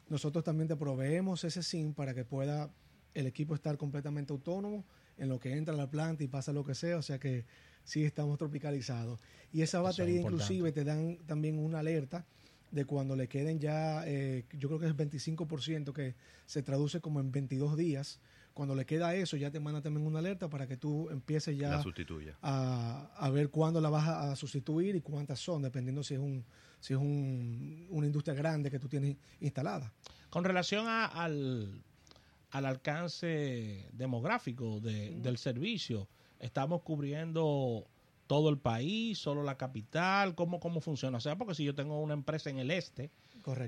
nosotros 0.08 0.44
también 0.44 0.68
te 0.68 0.76
proveemos 0.76 1.42
ese 1.44 1.62
SIM 1.62 1.94
para 1.94 2.14
que 2.14 2.24
pueda 2.24 2.70
el 3.14 3.26
equipo 3.26 3.54
estar 3.54 3.76
completamente 3.76 4.32
autónomo 4.32 4.84
en 5.16 5.28
lo 5.28 5.40
que 5.40 5.56
entra 5.56 5.74
a 5.74 5.76
la 5.76 5.90
planta 5.90 6.22
y 6.22 6.28
pasa 6.28 6.52
lo 6.52 6.64
que 6.64 6.74
sea. 6.74 6.96
O 6.98 7.02
sea 7.02 7.18
que 7.18 7.44
sí 7.82 8.04
estamos 8.04 8.38
tropicalizados. 8.38 9.20
Y 9.52 9.62
esa 9.62 9.80
batería 9.80 10.20
inclusive 10.20 10.72
te 10.72 10.84
dan 10.84 11.18
también 11.26 11.58
una 11.58 11.78
alerta 11.80 12.26
de 12.70 12.84
cuando 12.84 13.16
le 13.16 13.28
queden 13.28 13.58
ya, 13.58 14.06
eh, 14.06 14.44
yo 14.52 14.68
creo 14.68 14.78
que 14.78 14.86
es 14.86 14.96
25% 14.96 15.92
que 15.92 16.14
se 16.46 16.62
traduce 16.62 17.00
como 17.00 17.20
en 17.20 17.32
22 17.32 17.76
días. 17.76 18.20
Cuando 18.52 18.74
le 18.74 18.84
queda 18.86 19.14
eso, 19.14 19.36
ya 19.36 19.50
te 19.50 19.60
manda 19.60 19.80
también 19.80 20.04
una 20.06 20.18
alerta 20.18 20.50
para 20.50 20.66
que 20.66 20.76
tú 20.76 21.08
empieces 21.10 21.56
ya 21.56 21.80
a, 22.42 23.10
a, 23.16 23.30
ver 23.30 23.50
cuándo 23.50 23.80
la 23.80 23.88
vas 23.88 24.08
a, 24.08 24.34
sustituir 24.34 24.96
y 24.96 25.00
cuántas 25.00 25.38
son, 25.38 25.62
dependiendo 25.62 26.02
si 26.02 26.14
es 26.14 26.20
un 26.20 26.44
si 26.80 26.92
es 26.92 26.98
un, 26.98 27.86
una 27.90 28.06
industria 28.06 28.34
grande 28.34 28.70
que 28.70 28.78
tú 28.78 28.88
tienes 28.88 29.16
instalada. 29.40 29.92
Con 30.28 30.44
relación 30.44 30.86
al, 30.88 31.82
al 32.50 32.66
alcance 32.66 33.88
demográfico 33.92 34.80
del 34.80 35.38
servicio, 35.38 36.08
estamos 36.40 36.82
cubriendo 36.82 37.86
todo 38.28 38.50
el 38.50 38.58
país, 38.58 39.18
solo 39.18 39.42
la 39.42 39.56
capital, 39.56 40.36
cómo 40.36 40.60
cómo 40.60 40.80
funciona, 40.80 41.18
o 41.18 41.20
sea, 41.20 41.36
porque 41.36 41.56
si 41.56 41.64
yo 41.64 41.74
tengo 41.74 42.00
una 42.00 42.14
empresa 42.14 42.50
en 42.50 42.58
el 42.58 42.70
este 42.70 43.10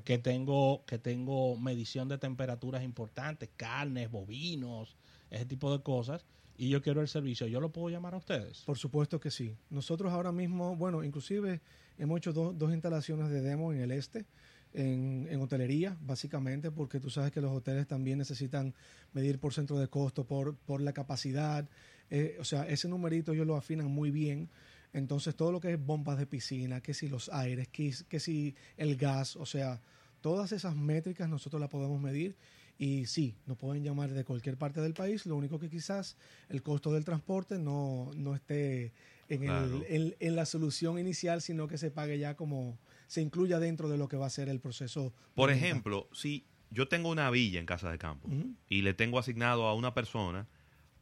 que 0.05 0.19
tengo, 0.19 0.85
que 0.87 0.99
tengo 0.99 1.57
medición 1.57 2.09
de 2.09 2.19
temperaturas 2.19 2.85
importantes, 2.85 3.49
carnes, 3.57 4.11
bovinos, 4.11 4.97
ese 5.31 5.47
tipo 5.47 5.73
de 5.75 5.83
cosas, 5.83 6.27
y 6.59 6.69
yo 6.69 6.83
quiero 6.83 7.01
el 7.01 7.09
servicio, 7.09 7.47
¿yo 7.47 7.59
lo 7.61 7.73
puedo 7.73 7.89
llamar 7.89 8.13
a 8.13 8.19
ustedes? 8.19 8.63
Por 8.67 8.77
supuesto 8.77 9.19
que 9.19 9.31
sí. 9.31 9.57
Nosotros 9.71 10.13
ahora 10.13 10.31
mismo, 10.31 10.77
bueno, 10.77 11.03
inclusive 11.03 11.63
hemos 11.97 12.19
hecho 12.19 12.35
dos 12.35 12.73
instalaciones 12.73 13.31
de 13.31 13.41
demo 13.41 13.73
en 13.73 13.81
el 13.81 13.91
este, 13.93 14.27
en, 14.75 15.27
en, 15.31 15.41
hotelería, 15.41 15.97
básicamente, 16.03 16.71
porque 16.71 17.01
tú 17.01 17.09
sabes 17.09 17.33
que 17.33 17.41
los 17.41 17.51
hoteles 17.51 17.87
también 17.87 18.19
necesitan 18.19 18.75
medir 19.15 19.39
por 19.39 19.55
centro 19.55 19.79
de 19.79 19.89
costo, 19.89 20.27
por, 20.27 20.55
por 20.55 20.83
la 20.83 20.93
capacidad. 20.93 21.67
Eh, 22.11 22.37
o 22.41 22.45
sea, 22.45 22.69
ese 22.69 22.89
numerito 22.89 23.33
ellos 23.33 23.47
lo 23.47 23.57
afinan 23.57 23.87
muy 23.87 24.11
bien. 24.11 24.49
Entonces, 24.93 25.37
todo 25.37 25.53
lo 25.53 25.61
que 25.61 25.73
es 25.73 25.85
bombas 25.85 26.19
de 26.19 26.27
piscina, 26.27 26.81
que 26.81 26.95
si 26.95 27.09
los 27.09 27.29
aires, 27.29 27.69
que, 27.69 27.95
que 28.09 28.19
si 28.19 28.57
el 28.77 28.97
gas, 28.97 29.37
o 29.37 29.47
sea, 29.47 29.81
todas 30.21 30.53
esas 30.53 30.75
métricas 30.75 31.29
nosotros 31.29 31.61
las 31.61 31.71
podemos 31.71 32.01
medir. 32.01 32.37
Y 32.79 33.05
sí, 33.07 33.37
nos 33.47 33.59
pueden 33.59 33.85
llamar 33.85 34.11
de 34.11 34.25
cualquier 34.25 34.57
parte 34.57 34.81
del 34.81 34.95
país, 34.95 35.27
lo 35.27 35.37
único 35.37 35.59
que 35.59 35.69
quizás 35.69 36.17
el 36.49 36.63
costo 36.63 36.93
del 36.93 37.05
transporte 37.05 37.59
no, 37.59 38.11
no 38.17 38.35
esté 38.35 38.95
en, 39.29 39.45
el, 39.45 40.17
en, 40.19 40.35
la 40.35 40.47
solución 40.47 40.99
inicial, 40.99 41.43
sino 41.43 41.69
que 41.69 41.77
se 41.77 41.91
pague 41.91 42.19
ya 42.19 42.37
como 42.37 42.79
se 43.07 43.21
incluya 43.21 43.59
dentro 43.59 43.91
de 43.91 43.99
lo 43.99 44.09
que 44.09 44.17
va 44.17 44.27
a 44.27 44.31
ser 44.31 44.49
el 44.49 44.61
proceso. 44.61 45.13
Por 45.35 45.51
ejemplo, 45.51 46.09
si 46.13 46.47
yo 46.71 46.89
tengo 46.89 47.11
una 47.11 47.31
villa 47.31 47.61
en 47.61 47.67
casa 47.67 47.91
de 47.91 47.99
campo 47.99 48.31
y 48.67 48.81
le 48.81 48.95
tengo 48.95 49.19
asignado 49.19 49.67
a 49.67 49.75
una 49.75 49.93
persona 49.93 50.49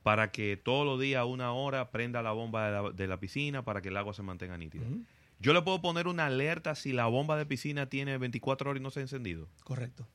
para 0.03 0.31
que 0.31 0.57
todos 0.57 0.87
los 0.87 1.01
días, 1.01 1.25
una 1.27 1.53
hora, 1.53 1.91
prenda 1.91 2.23
la 2.23 2.33
bomba 2.33 2.93
de 2.93 3.07
la, 3.07 3.21
piscina 3.21 3.65
para 3.65 3.83
que 3.83 3.89
el 3.89 3.97
agua 3.97 4.15
se 4.15 4.23
mantenga 4.23 4.57
nítida. 4.57 4.87
Yo 5.41 5.53
le 5.53 5.63
puedo 5.63 5.81
poner 5.81 6.09
una 6.09 6.27
alerta 6.27 6.75
si 6.75 6.93
la 6.93 7.07
bomba 7.07 7.37
de 7.37 7.47
piscina 7.47 7.89
tiene 7.89 8.19
24 8.19 8.71
horas 8.71 8.81
y 8.81 8.83
no 8.83 8.91
se 8.91 9.01
ha 9.01 9.03
encendido. 9.03 9.49
Correcto. 9.65 10.09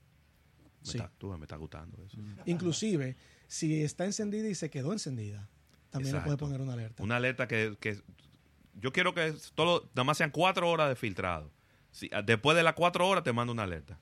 Me, 0.83 0.91
está, 0.91 1.11
tú, 1.17 1.37
me 1.37 1.45
está 1.45 1.55
gustando 1.55 2.03
eso. 2.05 2.17
Inclusive, 2.45 3.15
si 3.47 3.83
está 3.83 4.05
encendida 4.05 4.49
y 4.49 4.55
se 4.55 4.69
quedó 4.69 4.91
encendida, 4.91 5.47
también 5.89 6.15
le 6.15 6.21
puede 6.21 6.37
poner 6.37 6.59
una 6.59 6.73
alerta. 6.73 7.03
Una 7.03 7.17
alerta 7.17 7.47
que, 7.47 7.77
que 7.79 8.01
yo 8.79 8.91
quiero 8.91 9.13
que 9.13 9.33
todo, 9.55 9.89
nada 9.93 10.03
más 10.03 10.17
sean 10.17 10.31
cuatro 10.31 10.69
horas 10.69 10.89
de 10.89 10.95
filtrado. 10.95 11.51
Si, 11.91 12.09
después 12.25 12.57
de 12.57 12.63
las 12.63 12.73
cuatro 12.73 13.07
horas 13.07 13.23
te 13.23 13.31
mando 13.31 13.53
una 13.53 13.63
alerta. 13.63 13.99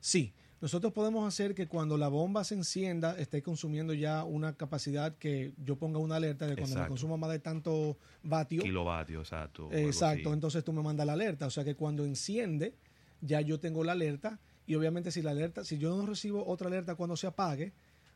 Sí, 0.00 0.34
nosotros 0.60 0.92
podemos 0.92 1.26
hacer 1.26 1.54
que 1.54 1.66
cuando 1.66 1.96
la 1.96 2.08
bomba 2.08 2.44
se 2.44 2.54
encienda 2.54 3.18
esté 3.18 3.42
consumiendo 3.42 3.94
ya 3.94 4.24
una 4.24 4.52
capacidad 4.54 5.16
que 5.16 5.54
yo 5.56 5.76
ponga 5.76 5.98
una 5.98 6.16
alerta 6.16 6.46
de 6.46 6.56
cuando 6.56 6.78
me 6.78 6.86
consuma 6.86 7.16
más 7.16 7.30
de 7.30 7.38
tanto 7.38 7.96
vatio. 8.22 8.62
Kilovatio, 8.62 9.20
exacto. 9.20 9.72
Exacto, 9.72 10.34
entonces 10.34 10.62
tú 10.62 10.72
me 10.74 10.82
mandas 10.82 11.06
la 11.06 11.14
alerta. 11.14 11.46
O 11.46 11.50
sea 11.50 11.64
que 11.64 11.74
cuando 11.74 12.04
enciende, 12.04 12.74
ya 13.22 13.40
yo 13.40 13.58
tengo 13.58 13.84
la 13.84 13.92
alerta. 13.92 14.38
Y 14.66 14.74
obviamente 14.74 15.10
si 15.10 15.22
la 15.22 15.30
alerta, 15.30 15.64
si 15.64 15.78
yo 15.78 15.96
no 15.96 16.04
recibo 16.04 16.46
otra 16.46 16.68
alerta 16.68 16.94
cuando 16.94 17.16
se 17.16 17.26
apague, 17.26 17.72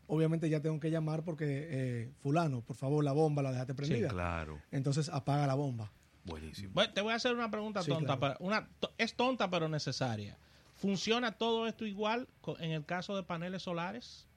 obviamente 0.06 0.48
ya 0.50 0.60
tengo 0.60 0.78
que 0.78 0.90
llamar 0.90 1.24
porque 1.24 1.66
eh, 1.70 2.12
fulano, 2.18 2.60
por 2.60 2.76
favor, 2.76 3.02
la 3.02 3.12
bomba 3.12 3.42
la 3.42 3.52
dejaste 3.52 3.74
prendida. 3.74 4.08
Sí, 4.08 4.14
claro. 4.14 4.60
Entonces 4.70 5.08
apaga 5.08 5.46
la 5.46 5.54
bomba. 5.54 5.90
Buenísimo. 6.24 6.72
Bueno, 6.74 6.92
te 6.92 7.00
voy 7.00 7.12
a 7.12 7.16
hacer 7.16 7.34
una 7.34 7.50
pregunta 7.50 7.82
Sí, 7.82 7.90
tonta, 7.90 8.18
claro. 8.18 8.36
pero 8.38 8.46
una, 8.46 8.68
es 8.98 9.14
tonta 9.14 9.50
pero 9.50 9.68
necesaria. 9.68 10.38
¿Funciona 10.84 11.32
todo 11.32 11.66
esto 11.66 11.86
igual 11.86 12.28
en 12.58 12.72
el 12.72 12.84
caso 12.84 13.16
de 13.16 13.22
paneles 13.22 13.62
solares? 13.62 14.28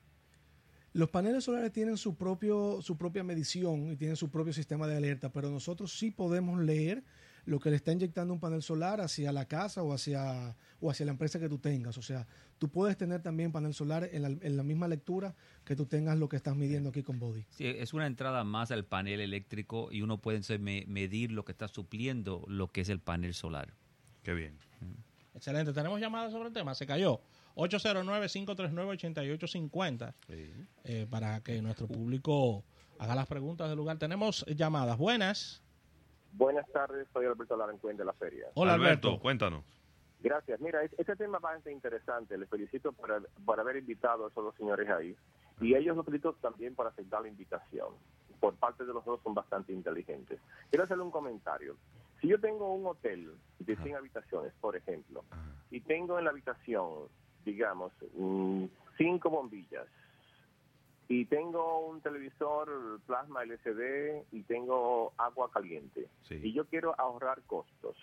Los 0.93 1.09
paneles 1.09 1.43
solares 1.43 1.73
tienen 1.73 1.97
su 1.97 2.15
propio 2.15 2.81
su 2.81 2.97
propia 2.97 3.21
medición 3.21 3.91
y 3.91 3.97
tienen 3.97 4.15
su 4.15 4.29
propio 4.31 4.53
sistema 4.53 4.87
de 4.87 4.95
alerta, 4.95 5.29
pero 5.29 5.49
nosotros 5.49 5.91
sí 5.99 6.09
podemos 6.09 6.57
leer 6.61 7.03
lo 7.43 7.59
que 7.59 7.69
le 7.69 7.75
está 7.75 7.91
inyectando 7.91 8.33
un 8.33 8.39
panel 8.39 8.61
solar 8.61 9.01
hacia 9.01 9.33
la 9.33 9.45
casa 9.45 9.83
o 9.83 9.91
hacia 9.91 10.55
o 10.79 10.89
hacia 10.89 11.05
la 11.05 11.11
empresa 11.11 11.37
que 11.37 11.49
tú 11.49 11.59
tengas. 11.59 11.97
O 11.97 12.01
sea, 12.01 12.25
tú 12.59 12.69
puedes 12.69 12.95
tener 12.95 13.21
también 13.21 13.51
panel 13.51 13.73
solar 13.73 14.07
en 14.09 14.21
la, 14.21 14.29
en 14.29 14.55
la 14.55 14.63
misma 14.63 14.87
lectura 14.87 15.35
que 15.65 15.75
tú 15.75 15.85
tengas 15.85 16.17
lo 16.17 16.29
que 16.29 16.37
estás 16.37 16.55
midiendo 16.55 16.91
aquí 16.91 17.03
con 17.03 17.19
Body. 17.19 17.45
Sí, 17.49 17.65
es 17.67 17.93
una 17.93 18.07
entrada 18.07 18.45
más 18.45 18.71
al 18.71 18.85
panel 18.85 19.19
eléctrico 19.19 19.89
y 19.91 20.01
uno 20.01 20.21
puede 20.21 20.37
entonces 20.37 20.61
me- 20.61 20.85
medir 20.87 21.33
lo 21.33 21.43
que 21.43 21.51
está 21.51 21.67
supliendo 21.67 22.45
lo 22.47 22.69
que 22.71 22.79
es 22.81 22.87
el 22.87 23.01
panel 23.01 23.33
solar. 23.33 23.73
Qué 24.23 24.33
bien. 24.33 24.57
Excelente. 25.37 25.73
Tenemos 25.73 25.99
llamadas 25.99 26.31
sobre 26.31 26.49
el 26.49 26.53
tema. 26.53 26.75
Se 26.75 26.85
cayó. 26.85 27.19
809-539-8850 27.55 30.13
Sí. 30.27 30.53
eh, 30.83 31.07
para 31.09 31.41
que 31.41 31.61
nuestro 31.61 31.87
público 31.87 32.63
haga 32.99 33.15
las 33.15 33.27
preguntas 33.27 33.69
del 33.69 33.77
lugar. 33.77 33.97
Tenemos 33.97 34.45
llamadas. 34.47 34.97
Buenas. 34.97 35.63
Buenas 36.33 36.67
tardes, 36.71 37.07
soy 37.13 37.25
Alberto 37.25 37.55
Larancuén 37.57 37.97
de 37.97 38.05
la 38.05 38.13
Feria. 38.13 38.47
Hola, 38.53 38.73
Alberto, 38.73 39.07
Alberto. 39.09 39.21
cuéntanos. 39.21 39.63
Gracias. 40.19 40.59
Mira, 40.59 40.83
es- 40.83 40.93
este 40.97 41.15
tema 41.15 41.37
es 41.37 41.43
bastante 41.43 41.71
interesante. 41.71 42.37
Les 42.37 42.49
felicito 42.49 42.91
por, 42.91 43.29
por 43.45 43.59
haber 43.59 43.77
invitado 43.77 44.25
a 44.25 44.29
esos 44.29 44.43
dos 44.43 44.55
señores 44.55 44.89
ahí. 44.89 45.15
Y 45.61 45.75
ellos 45.75 45.95
los 45.95 46.05
felicito 46.05 46.33
también 46.41 46.75
por 46.75 46.87
aceptar 46.87 47.21
la 47.21 47.27
invitación. 47.27 47.89
Por 48.39 48.55
parte 48.55 48.85
de 48.85 48.93
los 48.93 49.03
dos 49.05 49.19
son 49.23 49.33
bastante 49.33 49.73
inteligentes. 49.73 50.39
Quiero 50.69 50.83
hacerle 50.83 51.03
un 51.03 51.11
comentario. 51.11 51.75
Si 52.21 52.27
yo 52.27 52.39
tengo 52.39 52.73
un 52.73 52.85
hotel 52.87 53.31
de 53.59 53.75
100 53.77 53.95
habitaciones, 53.95 54.53
por 54.59 54.75
ejemplo, 54.75 55.23
y 55.69 55.81
tengo 55.81 56.17
en 56.17 56.25
la 56.25 56.31
habitación, 56.31 57.07
digamos, 57.45 57.91
mm, 58.15 58.65
cinco 58.97 59.29
bombillas, 59.29 59.87
y 61.09 61.23
tengo 61.25 61.87
un 61.87 62.01
televisor 62.01 62.99
plasma 63.05 63.43
LCD 63.43 64.25
y 64.33 64.43
tengo 64.43 65.13
agua 65.17 65.49
caliente 65.51 66.09
Sí. 66.23 66.35
y 66.43 66.51
yo 66.53 66.65
quiero 66.65 66.99
ahorrar 66.99 67.41
costos. 67.43 67.95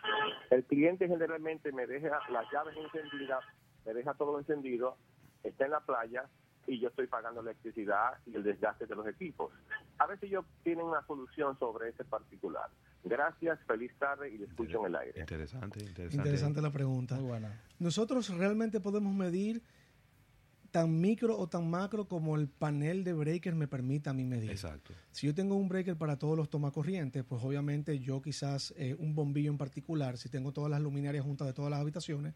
El 0.51 0.65
cliente 0.65 1.07
generalmente 1.07 1.71
me 1.73 1.87
deja 1.87 2.19
las 2.31 2.51
llaves 2.51 2.75
encendidas, 2.79 3.45
me 3.85 3.93
deja 3.93 4.15
todo 4.15 4.39
encendido, 4.39 4.97
está 5.43 5.67
en 5.67 5.73
la 5.73 5.81
playa 5.81 6.25
y 6.67 6.81
yo 6.81 6.89
estoy 6.89 7.07
pagando 7.07 7.43
electricidad 7.43 8.15
y 8.25 8.37
el 8.37 8.43
desgaste 8.43 8.87
de 8.87 8.95
los 8.95 9.07
equipos. 9.07 9.53
A 9.99 10.07
ver 10.07 10.19
si 10.19 10.27
ellos 10.27 10.47
tienen 10.63 10.87
una 10.87 11.05
solución 11.07 11.59
sobre 11.59 11.91
ese 11.91 12.05
particular. 12.05 12.71
Gracias, 13.05 13.59
feliz 13.67 13.93
tarde 13.99 14.31
y 14.31 14.39
le 14.39 14.47
escucho 14.47 14.81
en 14.81 14.87
el 14.87 14.97
aire. 14.97 15.21
Interesante, 15.21 15.81
interesante. 15.81 16.17
Interesante 16.17 16.63
la 16.63 16.71
pregunta. 16.73 17.17
Muy 17.17 17.25
buena. 17.25 17.61
Nosotros 17.79 18.29
realmente 18.31 18.81
podemos 18.81 19.15
medir 19.15 19.63
tan 20.75 21.01
micro 21.01 21.39
o 21.39 21.47
tan 21.47 21.71
macro 21.71 22.09
como 22.09 22.35
el 22.35 22.49
panel 22.49 23.05
de 23.05 23.13
breaker 23.13 23.55
me 23.55 23.69
permita 23.69 24.11
a 24.11 24.13
mí 24.13 24.25
medir. 24.25 24.51
Exacto. 24.51 24.93
Si 25.13 25.27
yo 25.27 25.33
tengo 25.33 25.55
un 25.55 25.69
breaker 25.69 25.97
para 25.97 26.19
todos 26.19 26.37
los 26.37 26.51
tomacorrientes, 26.51 27.23
pues 27.23 27.45
obviamente 27.45 28.01
yo 28.01 28.21
quizás 28.21 28.75
eh, 28.77 28.97
un 28.99 29.15
bombillo 29.15 29.53
en 29.53 29.57
particular, 29.57 30.19
si 30.19 30.29
tengo 30.29 30.53
todas 30.53 30.73
las 30.73 30.81
luminarias 30.81 31.25
juntas 31.25 31.47
de 31.47 31.53
todas 31.53 31.71
las 31.71 31.81
habitaciones, 31.81 32.35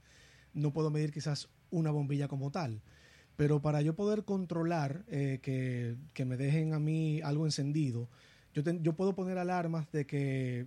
no 0.54 0.72
puedo 0.72 0.90
medir 0.90 1.10
quizás 1.10 1.48
una 1.70 1.90
bombilla 1.90 2.28
como 2.28 2.52
tal. 2.52 2.80
Pero 3.34 3.60
para 3.60 3.82
yo 3.82 3.96
poder 3.96 4.24
controlar 4.24 5.04
eh, 5.08 5.40
que, 5.42 5.96
que 6.14 6.24
me 6.24 6.36
dejen 6.36 6.74
a 6.74 6.78
mí 6.78 7.20
algo 7.22 7.44
encendido, 7.44 8.08
yo, 8.54 8.62
ten- 8.62 8.82
yo 8.82 8.92
puedo 8.94 9.14
poner 9.14 9.38
alarmas 9.38 9.90
de 9.92 10.06
que 10.06 10.66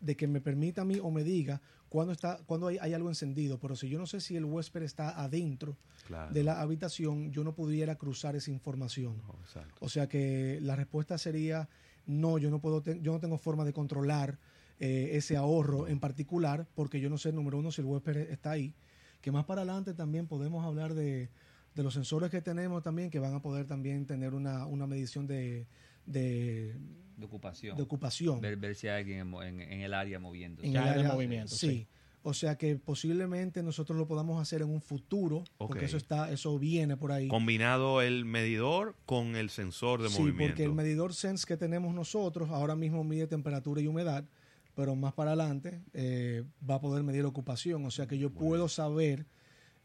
de 0.00 0.16
que 0.16 0.26
me 0.26 0.40
permita 0.40 0.82
a 0.82 0.84
mí 0.84 0.98
o 1.02 1.10
me 1.10 1.22
diga 1.24 1.60
cuándo 1.90 2.12
está 2.12 2.38
cuando 2.46 2.68
hay, 2.68 2.78
hay 2.80 2.94
algo 2.94 3.08
encendido, 3.10 3.58
pero 3.58 3.76
si 3.76 3.88
yo 3.88 3.98
no 3.98 4.06
sé 4.06 4.20
si 4.20 4.34
el 4.36 4.44
huésped 4.46 4.82
está 4.82 5.20
adentro 5.22 5.76
Claro. 6.06 6.32
de 6.32 6.42
la 6.42 6.60
habitación, 6.60 7.30
yo 7.30 7.44
no 7.44 7.54
pudiera 7.54 7.94
cruzar 7.96 8.34
esa 8.34 8.50
información. 8.50 9.18
No, 9.18 9.34
exacto. 9.44 9.74
O 9.80 9.88
sea 9.88 10.08
que 10.08 10.58
la 10.62 10.74
respuesta 10.74 11.18
sería 11.18 11.68
no, 12.06 12.38
yo 12.38 12.50
no 12.50 12.60
puedo, 12.60 12.80
te- 12.82 12.98
yo 13.02 13.12
no 13.12 13.20
tengo 13.20 13.36
forma 13.38 13.64
de 13.64 13.72
controlar 13.72 14.38
eh, 14.80 15.10
ese 15.12 15.36
ahorro 15.36 15.86
en 15.86 16.00
particular 16.00 16.66
porque 16.74 16.98
yo 17.00 17.10
no 17.10 17.18
sé, 17.18 17.30
número 17.32 17.58
uno, 17.58 17.70
si 17.70 17.82
el 17.82 17.86
huésped 17.86 18.16
está 18.30 18.52
ahí. 18.52 18.72
Que 19.20 19.30
más 19.30 19.44
para 19.44 19.60
adelante 19.60 19.92
también 19.92 20.26
podemos 20.26 20.64
hablar 20.64 20.94
de, 20.94 21.28
de 21.74 21.82
los 21.82 21.92
sensores 21.92 22.30
que 22.30 22.40
tenemos 22.40 22.82
también 22.82 23.10
que 23.10 23.18
van 23.18 23.34
a 23.34 23.42
poder 23.42 23.66
también 23.66 24.06
tener 24.06 24.32
una, 24.32 24.64
una 24.66 24.86
medición 24.86 25.26
de, 25.26 25.66
de, 26.10 26.74
De 27.16 27.26
ocupación. 27.26 27.76
de 27.76 27.82
ocupación 27.82 28.40
Ver, 28.40 28.56
ver 28.56 28.74
si 28.74 28.88
hay 28.88 29.00
alguien 29.00 29.18
en, 29.20 29.26
mo- 29.28 29.42
en- 29.42 29.60
en 29.60 29.80
el 29.80 29.94
área 29.94 30.18
moviéndose. 30.18 30.66
en 30.68 30.76
el 30.76 30.82
hay 30.82 30.94
de 30.94 31.00
área- 31.00 31.12
movimiento, 31.12 31.54
Sí. 31.54 31.68
sí. 31.68 31.88
O 32.22 32.34
sea 32.34 32.58
que 32.58 32.76
posiblemente 32.76 33.62
nosotros 33.62 33.98
lo 33.98 34.06
podamos 34.06 34.42
hacer 34.42 34.60
en 34.60 34.68
un 34.68 34.82
futuro, 34.82 35.42
porque 35.56 35.86
eso 35.86 35.96
está, 35.96 36.30
eso 36.30 36.58
viene 36.58 36.98
por 36.98 37.12
ahí. 37.12 37.28
Combinado 37.28 38.02
el 38.02 38.26
medidor 38.26 38.94
con 39.06 39.36
el 39.36 39.48
sensor 39.48 40.02
de 40.02 40.10
sí, 40.10 40.20
movimiento. 40.20 40.52
porque 40.52 40.64
el 40.64 40.72
medidor 40.74 41.14
Sense 41.14 41.46
que 41.46 41.56
tenemos 41.56 41.94
nosotros 41.94 42.50
ahora 42.50 42.76
mismo 42.76 43.04
mide 43.04 43.26
temperatura 43.26 43.80
y 43.80 43.86
humedad, 43.86 44.26
pero 44.74 44.94
más 44.96 45.14
para 45.14 45.30
adelante 45.30 45.80
eh, 45.94 46.44
va 46.68 46.74
a 46.74 46.80
poder 46.82 47.02
medir 47.04 47.24
ocupación. 47.24 47.86
O 47.86 47.90
sea 47.90 48.06
que 48.06 48.18
yo 48.18 48.28
puedo 48.28 48.68
saber 48.68 49.24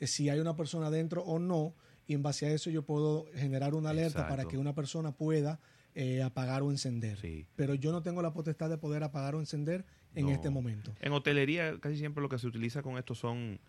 eh, 0.02 0.08
si 0.08 0.28
hay 0.28 0.40
una 0.40 0.58
persona 0.58 0.90
dentro 0.92 1.24
o 1.24 1.40
no, 1.40 1.74
y 2.06 2.16
en 2.16 2.22
base 2.22 2.48
a 2.48 2.52
eso 2.52 2.70
yo 2.70 2.84
puedo 2.84 3.28
generar 3.34 3.76
una 3.76 3.92
alerta 3.92 4.20
Exacto. 4.20 4.30
para 4.36 4.46
que 4.46 4.58
una 4.58 4.76
persona 4.76 5.14
pueda 5.14 5.62
eh, 5.96 6.22
apagar 6.22 6.62
o 6.62 6.72
encender. 6.72 7.18
Sí. 7.20 7.46
Pero 7.56 7.74
yo 7.74 7.92
no 7.92 8.04
tengo 8.04 8.22
la 8.22 8.34
potestad 8.34 8.70
de 8.70 8.78
poder 8.78 9.04
apagar 9.04 9.34
o 9.36 9.40
encender 9.40 9.86
en 10.14 10.26
No. 10.28 10.32
este 10.32 10.50
momento. 10.50 10.94
En 11.02 11.14
hotelería 11.14 11.80
casi 11.80 11.98
siempre 11.98 12.22
lo 12.22 12.30
que 12.30 12.38
se 12.38 12.48
utiliza 12.48 12.82
con 12.84 12.98
esto 12.98 13.16
son 13.16 13.60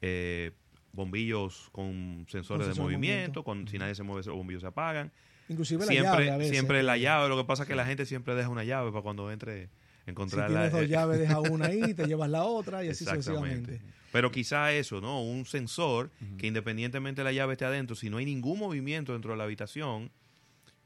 eh, 0.00 0.52
bombillos 0.92 1.68
con 1.72 2.26
sensores 2.28 2.66
de 2.66 2.74
de 2.74 2.80
movimiento, 2.80 3.42
movimiento. 3.42 3.44
con 3.44 3.68
si 3.68 3.78
nadie 3.78 3.94
se 3.94 4.02
mueve 4.02 4.20
esos 4.20 4.34
bombillos 4.34 4.62
se 4.62 4.68
apagan. 4.68 5.10
Inclusive 5.48 5.84
la 5.86 5.92
llave 5.92 6.30
a 6.30 6.36
veces. 6.36 6.52
siempre 6.52 6.82
la 6.82 6.96
llave, 6.96 7.28
lo 7.28 7.36
que 7.36 7.44
pasa 7.44 7.64
es 7.64 7.68
que 7.68 7.74
la 7.74 7.84
gente 7.84 8.06
siempre 8.06 8.34
deja 8.34 8.48
una 8.48 8.64
llave 8.64 8.90
para 8.90 9.02
cuando 9.02 9.30
entre 9.32 9.66
Si 9.66 10.10
encontrar 10.10 10.48
tienes 10.48 10.72
la, 10.72 10.78
dos 10.78 10.82
eh, 10.86 10.88
llaves, 10.88 11.18
deja 11.18 11.40
una 11.40 11.66
ahí, 11.66 11.94
te 11.94 12.06
llevas 12.06 12.30
la 12.30 12.44
otra 12.44 12.84
y 12.84 12.88
así 12.88 13.04
sucesivamente. 13.04 13.80
Pero 14.12 14.30
quizá 14.30 14.72
eso, 14.72 15.00
¿no? 15.00 15.22
Un 15.22 15.46
sensor 15.46 16.10
que 16.38 16.46
independientemente 16.46 17.22
de 17.22 17.24
la 17.24 17.32
llave 17.32 17.52
esté 17.54 17.64
adentro, 17.64 17.96
si 17.96 18.10
no 18.10 18.18
hay 18.18 18.24
ningún 18.26 18.58
movimiento 18.58 19.12
dentro 19.14 19.32
de 19.32 19.38
la 19.38 19.44
habitación, 19.44 20.10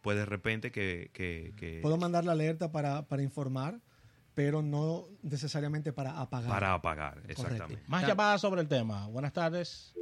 pues 0.07 0.17
de 0.17 0.25
repente 0.25 0.71
que... 0.71 1.11
que, 1.13 1.53
que- 1.57 1.81
Puedo 1.83 1.97
mandar 1.97 2.25
la 2.25 2.31
alerta 2.31 2.71
para, 2.71 3.09
para 3.09 3.25
informar, 3.25 3.81
pero 4.35 4.63
no 4.63 5.09
necesariamente 5.23 5.93
para 5.93 6.21
apagar. 6.21 6.49
para 6.49 6.75
apagar, 6.75 7.21
exactamente. 7.27 7.83
Más 7.89 8.07
llamadas 8.07 8.41
sobre 8.41 8.61
el 8.61 8.69
tema. 8.69 9.09
Buenas 9.09 9.33
tardes. 9.33 9.93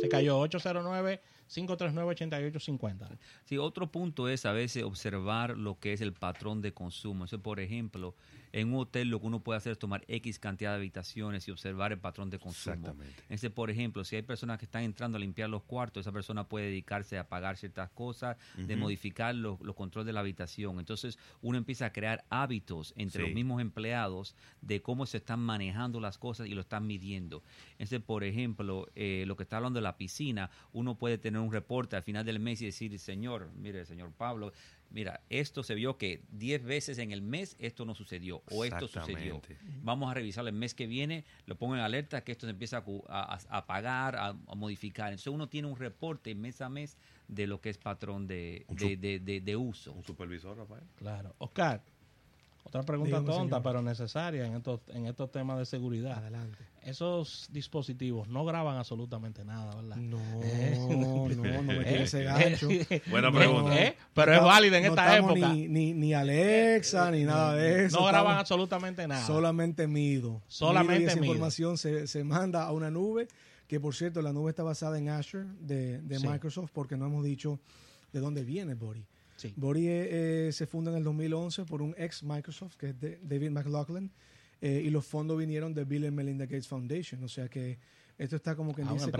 Se 0.00 0.08
cayó 0.08 0.40
809-539-8850. 0.48 3.18
Sí, 3.44 3.58
otro 3.58 3.92
punto 3.92 4.26
es 4.30 4.46
a 4.46 4.52
veces 4.52 4.84
observar 4.84 5.58
lo 5.58 5.78
que 5.78 5.92
es 5.92 6.00
el 6.00 6.14
patrón 6.14 6.62
de 6.62 6.72
consumo. 6.72 7.26
Eso, 7.26 7.38
por 7.38 7.60
ejemplo, 7.60 8.14
en 8.52 8.72
un 8.72 8.80
hotel 8.80 9.08
lo 9.08 9.20
que 9.20 9.26
uno 9.26 9.40
puede 9.40 9.58
hacer 9.58 9.72
es 9.72 9.78
tomar 9.78 10.04
X 10.08 10.38
cantidad 10.38 10.70
de 10.70 10.76
habitaciones 10.76 11.46
y 11.48 11.50
observar 11.50 11.92
el 11.92 11.98
patrón 11.98 12.30
de 12.30 12.38
consumo. 12.38 12.74
Exactamente. 12.74 13.22
Ese, 13.28 13.50
por 13.50 13.70
ejemplo, 13.70 14.04
si 14.04 14.16
hay 14.16 14.22
personas 14.22 14.58
que 14.58 14.64
están 14.64 14.82
entrando 14.82 15.16
a 15.16 15.20
limpiar 15.20 15.48
los 15.50 15.62
cuartos, 15.62 16.02
esa 16.02 16.12
persona 16.12 16.48
puede 16.48 16.66
dedicarse 16.66 17.18
a 17.18 17.28
pagar 17.28 17.56
ciertas 17.56 17.90
cosas, 17.90 18.36
de 18.56 18.76
modificar 18.76 19.34
los, 19.34 19.60
los 19.60 19.74
controles 19.74 20.06
de 20.06 20.12
la 20.12 20.20
habitación. 20.20 20.78
Entonces, 20.78 21.18
uno 21.42 21.58
empieza 21.58 21.86
a 21.86 21.92
crear 21.92 22.24
hábitos 22.30 22.92
entre 22.96 23.22
Sí. 23.22 23.26
los 23.28 23.34
mismos 23.34 23.60
empleados 23.60 24.34
de 24.60 24.82
cómo 24.82 25.06
se 25.06 25.18
están 25.18 25.40
manejando 25.40 26.00
las 26.00 26.18
cosas 26.18 26.46
y 26.46 26.54
lo 26.54 26.60
están 26.60 26.86
midiendo. 26.86 27.42
Ese, 27.78 28.00
por 28.00 28.24
ejemplo, 28.24 28.88
eh, 28.94 29.24
lo 29.26 29.36
que 29.36 29.42
está 29.44 29.56
hablando 29.56 29.78
de 29.78 29.82
la 29.84 29.96
piscina, 29.96 30.50
uno 30.72 30.96
puede 30.96 31.18
tener 31.18 31.40
un 31.40 31.52
reporte 31.52 31.96
al 31.96 32.02
final 32.02 32.24
del 32.24 32.40
mes 32.40 32.60
y 32.62 32.66
decir, 32.66 32.98
señor, 32.98 33.50
mire, 33.56 33.84
señor 33.86 34.12
Pablo, 34.12 34.52
mira, 34.90 35.20
esto 35.30 35.62
se 35.62 35.74
vio 35.74 35.98
que 35.98 36.22
10 36.30 36.64
veces 36.64 36.98
en 36.98 37.10
el 37.12 37.22
mes 37.22 37.56
esto 37.58 37.84
no 37.84 37.94
sucedió 37.94 38.42
o 38.50 38.64
esto 38.64 38.86
sucedió. 39.06 39.34
Vamos 39.82 40.10
a 40.10 40.14
revisarlo 40.14 40.48
el 40.48 40.54
mes 40.56 40.74
que 40.74 40.86
viene, 40.86 41.24
lo 41.46 41.56
pongo 41.56 41.74
en 41.74 41.80
alerta 41.82 42.22
que 42.24 42.32
esto 42.32 42.46
se 42.46 42.50
empieza 42.50 42.78
a, 43.08 43.34
a, 43.34 43.38
a- 43.58 43.66
pagar, 43.66 44.16
a, 44.16 44.28
a 44.28 44.54
modificar. 44.54 45.08
Entonces 45.08 45.32
uno 45.32 45.48
tiene 45.48 45.68
un 45.68 45.76
reporte 45.76 46.34
mes 46.34 46.60
a 46.60 46.68
mes 46.68 46.96
de 47.28 47.46
lo 47.46 47.60
que 47.60 47.70
es 47.70 47.78
patrón 47.78 48.26
de, 48.26 48.64
Un 48.68 48.76
de, 48.76 48.84
sup- 48.86 48.98
de- 49.00 49.18
de- 49.20 49.40
de 49.40 49.56
uso. 49.56 49.92
Un 49.92 50.04
supervisor, 50.04 50.56
Rafael. 50.56 50.84
Claro. 50.96 51.34
Oscar, 51.38 51.82
otra 52.78 52.86
pregunta 52.86 53.18
Dígame, 53.20 53.26
tonta, 53.38 53.56
señor. 53.56 53.62
pero 53.62 53.82
necesaria 53.82 54.46
en 54.46 54.54
estos, 54.56 54.80
en 54.88 55.06
estos 55.06 55.30
temas 55.30 55.58
de 55.58 55.66
seguridad. 55.66 56.18
Adelante. 56.18 56.58
Esos 56.82 57.48
dispositivos 57.50 58.28
no 58.28 58.44
graban 58.44 58.76
absolutamente 58.76 59.44
nada, 59.44 59.74
¿verdad? 59.74 59.96
No, 59.96 60.18
Eh. 60.44 60.76
no, 60.88 61.28
no 61.28 61.62
me 61.62 61.74
Eh, 61.80 61.84
tiene 61.84 62.02
ese 62.04 62.22
gancho. 62.22 62.68
Buena 63.10 63.28
Eh, 63.28 63.32
pregunta. 63.32 63.82
eh, 63.82 63.96
pero 64.14 64.34
es 64.34 64.40
válido 64.42 64.76
en 64.76 64.82
No 64.84 64.88
esta 64.90 65.16
estamos 65.16 65.36
época. 65.36 65.52
Ni, 65.52 65.68
ni, 65.68 65.94
ni 65.94 66.14
Alexa, 66.14 67.10
ni 67.10 67.24
nada 67.24 67.54
de 67.54 67.86
eso. 67.86 67.98
no 67.98 68.06
graban 68.06 68.24
estamos- 68.32 68.40
absolutamente 68.40 69.06
nada. 69.08 69.26
Solamente 69.26 69.86
mido. 69.86 70.42
Solamente 70.46 70.98
Mido 71.00 71.02
y 71.04 71.06
esa 71.12 71.20
mido. 71.20 71.32
información 71.32 71.78
se, 71.78 72.06
se 72.06 72.22
manda 72.24 72.64
a 72.64 72.72
una 72.72 72.90
nube 72.90 73.28
que 73.66 73.80
por 73.80 73.94
cierto 73.96 74.22
la 74.22 74.32
nube 74.32 74.50
está 74.50 74.62
basada 74.62 74.96
en 74.98 75.08
Azure 75.08 75.46
de, 75.60 76.00
de 76.02 76.18
Sí. 76.20 76.28
Microsoft 76.28 76.70
porque 76.72 76.96
no 76.96 77.06
hemos 77.06 77.24
dicho 77.24 77.58
de 78.12 78.20
dónde 78.20 78.44
viene 78.44 78.74
Body. 78.74 79.04
Sí. 79.36 79.52
Body 79.56 79.86
eh, 79.88 80.50
se 80.52 80.66
funda 80.66 80.90
en 80.90 80.96
el 80.98 81.04
2011 81.04 81.64
por 81.66 81.82
un 81.82 81.94
ex 81.98 82.22
Microsoft 82.22 82.76
que 82.76 82.90
es 82.90 83.00
de- 83.00 83.18
David 83.22 83.50
McLaughlin 83.50 84.10
eh, 84.60 84.82
y 84.84 84.90
los 84.90 85.04
fondos 85.06 85.38
vinieron 85.38 85.74
de 85.74 85.84
Bill 85.84 86.06
and 86.06 86.14
Melinda 86.16 86.46
Gates 86.46 86.66
Foundation, 86.68 87.22
o 87.22 87.28
sea 87.28 87.48
que 87.48 87.78
esto 88.16 88.36
está 88.36 88.56
como 88.56 88.74
que 88.74 88.80
Ah, 88.82 88.92
un 88.92 88.98
dice 88.98 89.10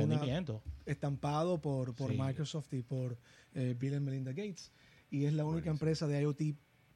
estampado 0.87 1.61
por, 1.61 1.95
por 1.95 2.11
Sí. 2.13 2.17
Microsoft 2.19 2.73
y 2.73 2.83
por 2.83 3.19
eh, 3.55 3.75
Bill 3.79 3.95
and 3.95 4.05
Melinda 4.07 4.33
Gates. 4.33 4.73
Y 5.11 5.25
es 5.27 5.35
la 5.35 5.45
única 5.45 5.71
Buenísimo. 5.71 5.73
empresa 5.75 6.07
de 6.07 6.23
IoT 6.23 6.41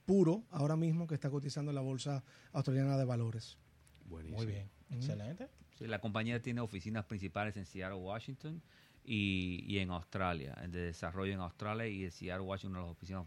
puro 0.07 0.45
ahora 0.51 0.77
mismo 0.77 1.07
que 1.07 1.15
está 1.15 1.31
cotizando 1.31 1.71
en 1.71 1.75
la 1.75 1.81
Bolsa 1.83 2.25
Australiana 2.53 2.97
de 2.97 3.05
Valores. 3.05 3.59
Buenísimo. 4.07 4.39
Muy 4.39 4.47
bien. 4.47 4.71
Excelente. 4.91 5.49
Sí, 5.79 5.87
la 5.87 6.01
compañía 6.01 6.41
tiene 6.43 6.61
oficinas 6.61 7.05
principales 7.05 7.57
en 7.57 7.65
Seattle, 7.67 7.99
Washington 7.99 8.63
y, 9.05 9.65
y 9.67 9.79
en 9.79 9.91
Australia, 9.91 10.55
de 10.69 10.87
desarrollo 10.87 11.33
en 11.33 11.41
Australia 11.41 11.87
y 11.87 12.05
en 12.05 12.11
Seattle, 12.11 12.47
Washington, 12.47 12.83
de 12.83 12.89
las 12.89 12.97
oficinas, 13.23 13.27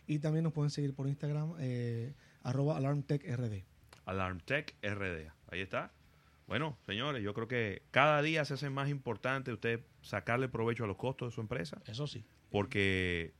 Y 0.07 0.19
también 0.19 0.43
nos 0.43 0.53
pueden 0.53 0.69
seguir 0.69 0.93
por 0.93 1.07
Instagram, 1.07 1.53
eh, 1.59 2.13
arroba 2.43 2.77
alarmtechrd. 2.77 3.63
Alarmtech 4.05 4.75
RD. 4.83 5.31
Ahí 5.51 5.61
está. 5.61 5.91
Bueno, 6.47 6.77
señores, 6.85 7.23
yo 7.23 7.33
creo 7.33 7.47
que 7.47 7.81
cada 7.89 8.21
día 8.21 8.45
se 8.45 8.53
hace 8.53 8.69
más 8.69 8.89
importante 8.89 9.51
usted 9.51 9.81
sacarle 10.01 10.47
provecho 10.47 10.83
a 10.83 10.87
los 10.87 10.97
costos 10.97 11.31
de 11.31 11.35
su 11.35 11.41
empresa, 11.41 11.81
Eso 11.87 12.05
sí. 12.05 12.23
porque 12.51 13.33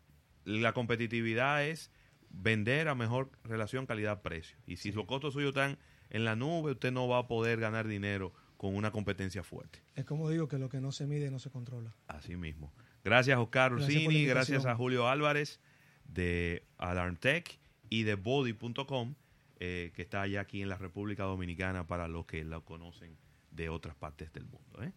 la 0.43 0.73
competitividad 0.73 1.63
es 1.65 1.91
vender 2.31 2.87
a 2.87 2.95
mejor 2.95 3.29
relación 3.43 3.85
calidad-precio. 3.85 4.57
Y 4.65 4.77
si 4.77 4.91
los 4.91 5.05
costos 5.05 5.33
suyos 5.33 5.49
están 5.49 5.77
en 6.09 6.25
la 6.25 6.35
nube, 6.35 6.71
usted 6.71 6.91
no 6.91 7.07
va 7.07 7.19
a 7.19 7.27
poder 7.27 7.59
ganar 7.59 7.87
dinero 7.87 8.33
con 8.57 8.75
una 8.75 8.91
competencia 8.91 9.43
fuerte. 9.43 9.83
Es 9.93 10.05
como 10.05 10.29
digo 10.29 10.47
que 10.47 10.57
lo 10.57 10.69
que 10.69 10.81
no 10.81 10.91
se 10.91 11.05
mide 11.05 11.29
no 11.29 11.37
se 11.37 11.51
controla. 11.51 11.93
Así 12.07 12.35
mismo. 12.35 12.73
Gracias, 13.03 13.37
Oscar 13.37 13.71
Gracias 13.71 13.89
Ursini. 13.89 14.03
invitación. 14.15 14.33
Gracias 14.35 14.65
a 14.65 14.75
Julio 14.75 15.07
Álvarez 15.07 15.59
de 16.05 16.65
Alarmtech 16.77 17.59
y 17.89 18.03
de 18.03 18.15
Body.com, 18.15 19.15
eh, 19.59 19.91
que 19.95 20.01
está 20.01 20.21
allá 20.21 20.41
aquí 20.41 20.61
en 20.61 20.69
la 20.69 20.77
República 20.77 21.23
Dominicana 21.23 21.87
para 21.87 22.07
los 22.07 22.25
que 22.25 22.43
lo 22.43 22.63
conocen 22.63 23.17
de 23.51 23.69
otras 23.69 23.95
partes 23.95 24.31
del 24.33 24.45
mundo. 24.45 24.83
¿eh? 24.83 24.91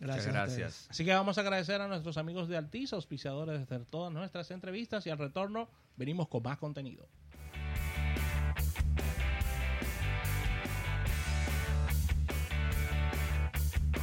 Gracias. 0.00 0.32
Gracias. 0.32 0.86
Así 0.90 1.04
que 1.04 1.12
vamos 1.12 1.38
a 1.38 1.40
agradecer 1.40 1.80
a 1.80 1.88
nuestros 1.88 2.16
amigos 2.16 2.48
de 2.48 2.56
Altiza, 2.56 2.96
auspiciadores 2.96 3.68
de 3.68 3.78
todas 3.80 4.12
nuestras 4.12 4.50
entrevistas 4.50 5.06
y 5.06 5.10
al 5.10 5.18
retorno 5.18 5.68
venimos 5.96 6.28
con 6.28 6.42
más 6.42 6.58
contenido. 6.58 7.08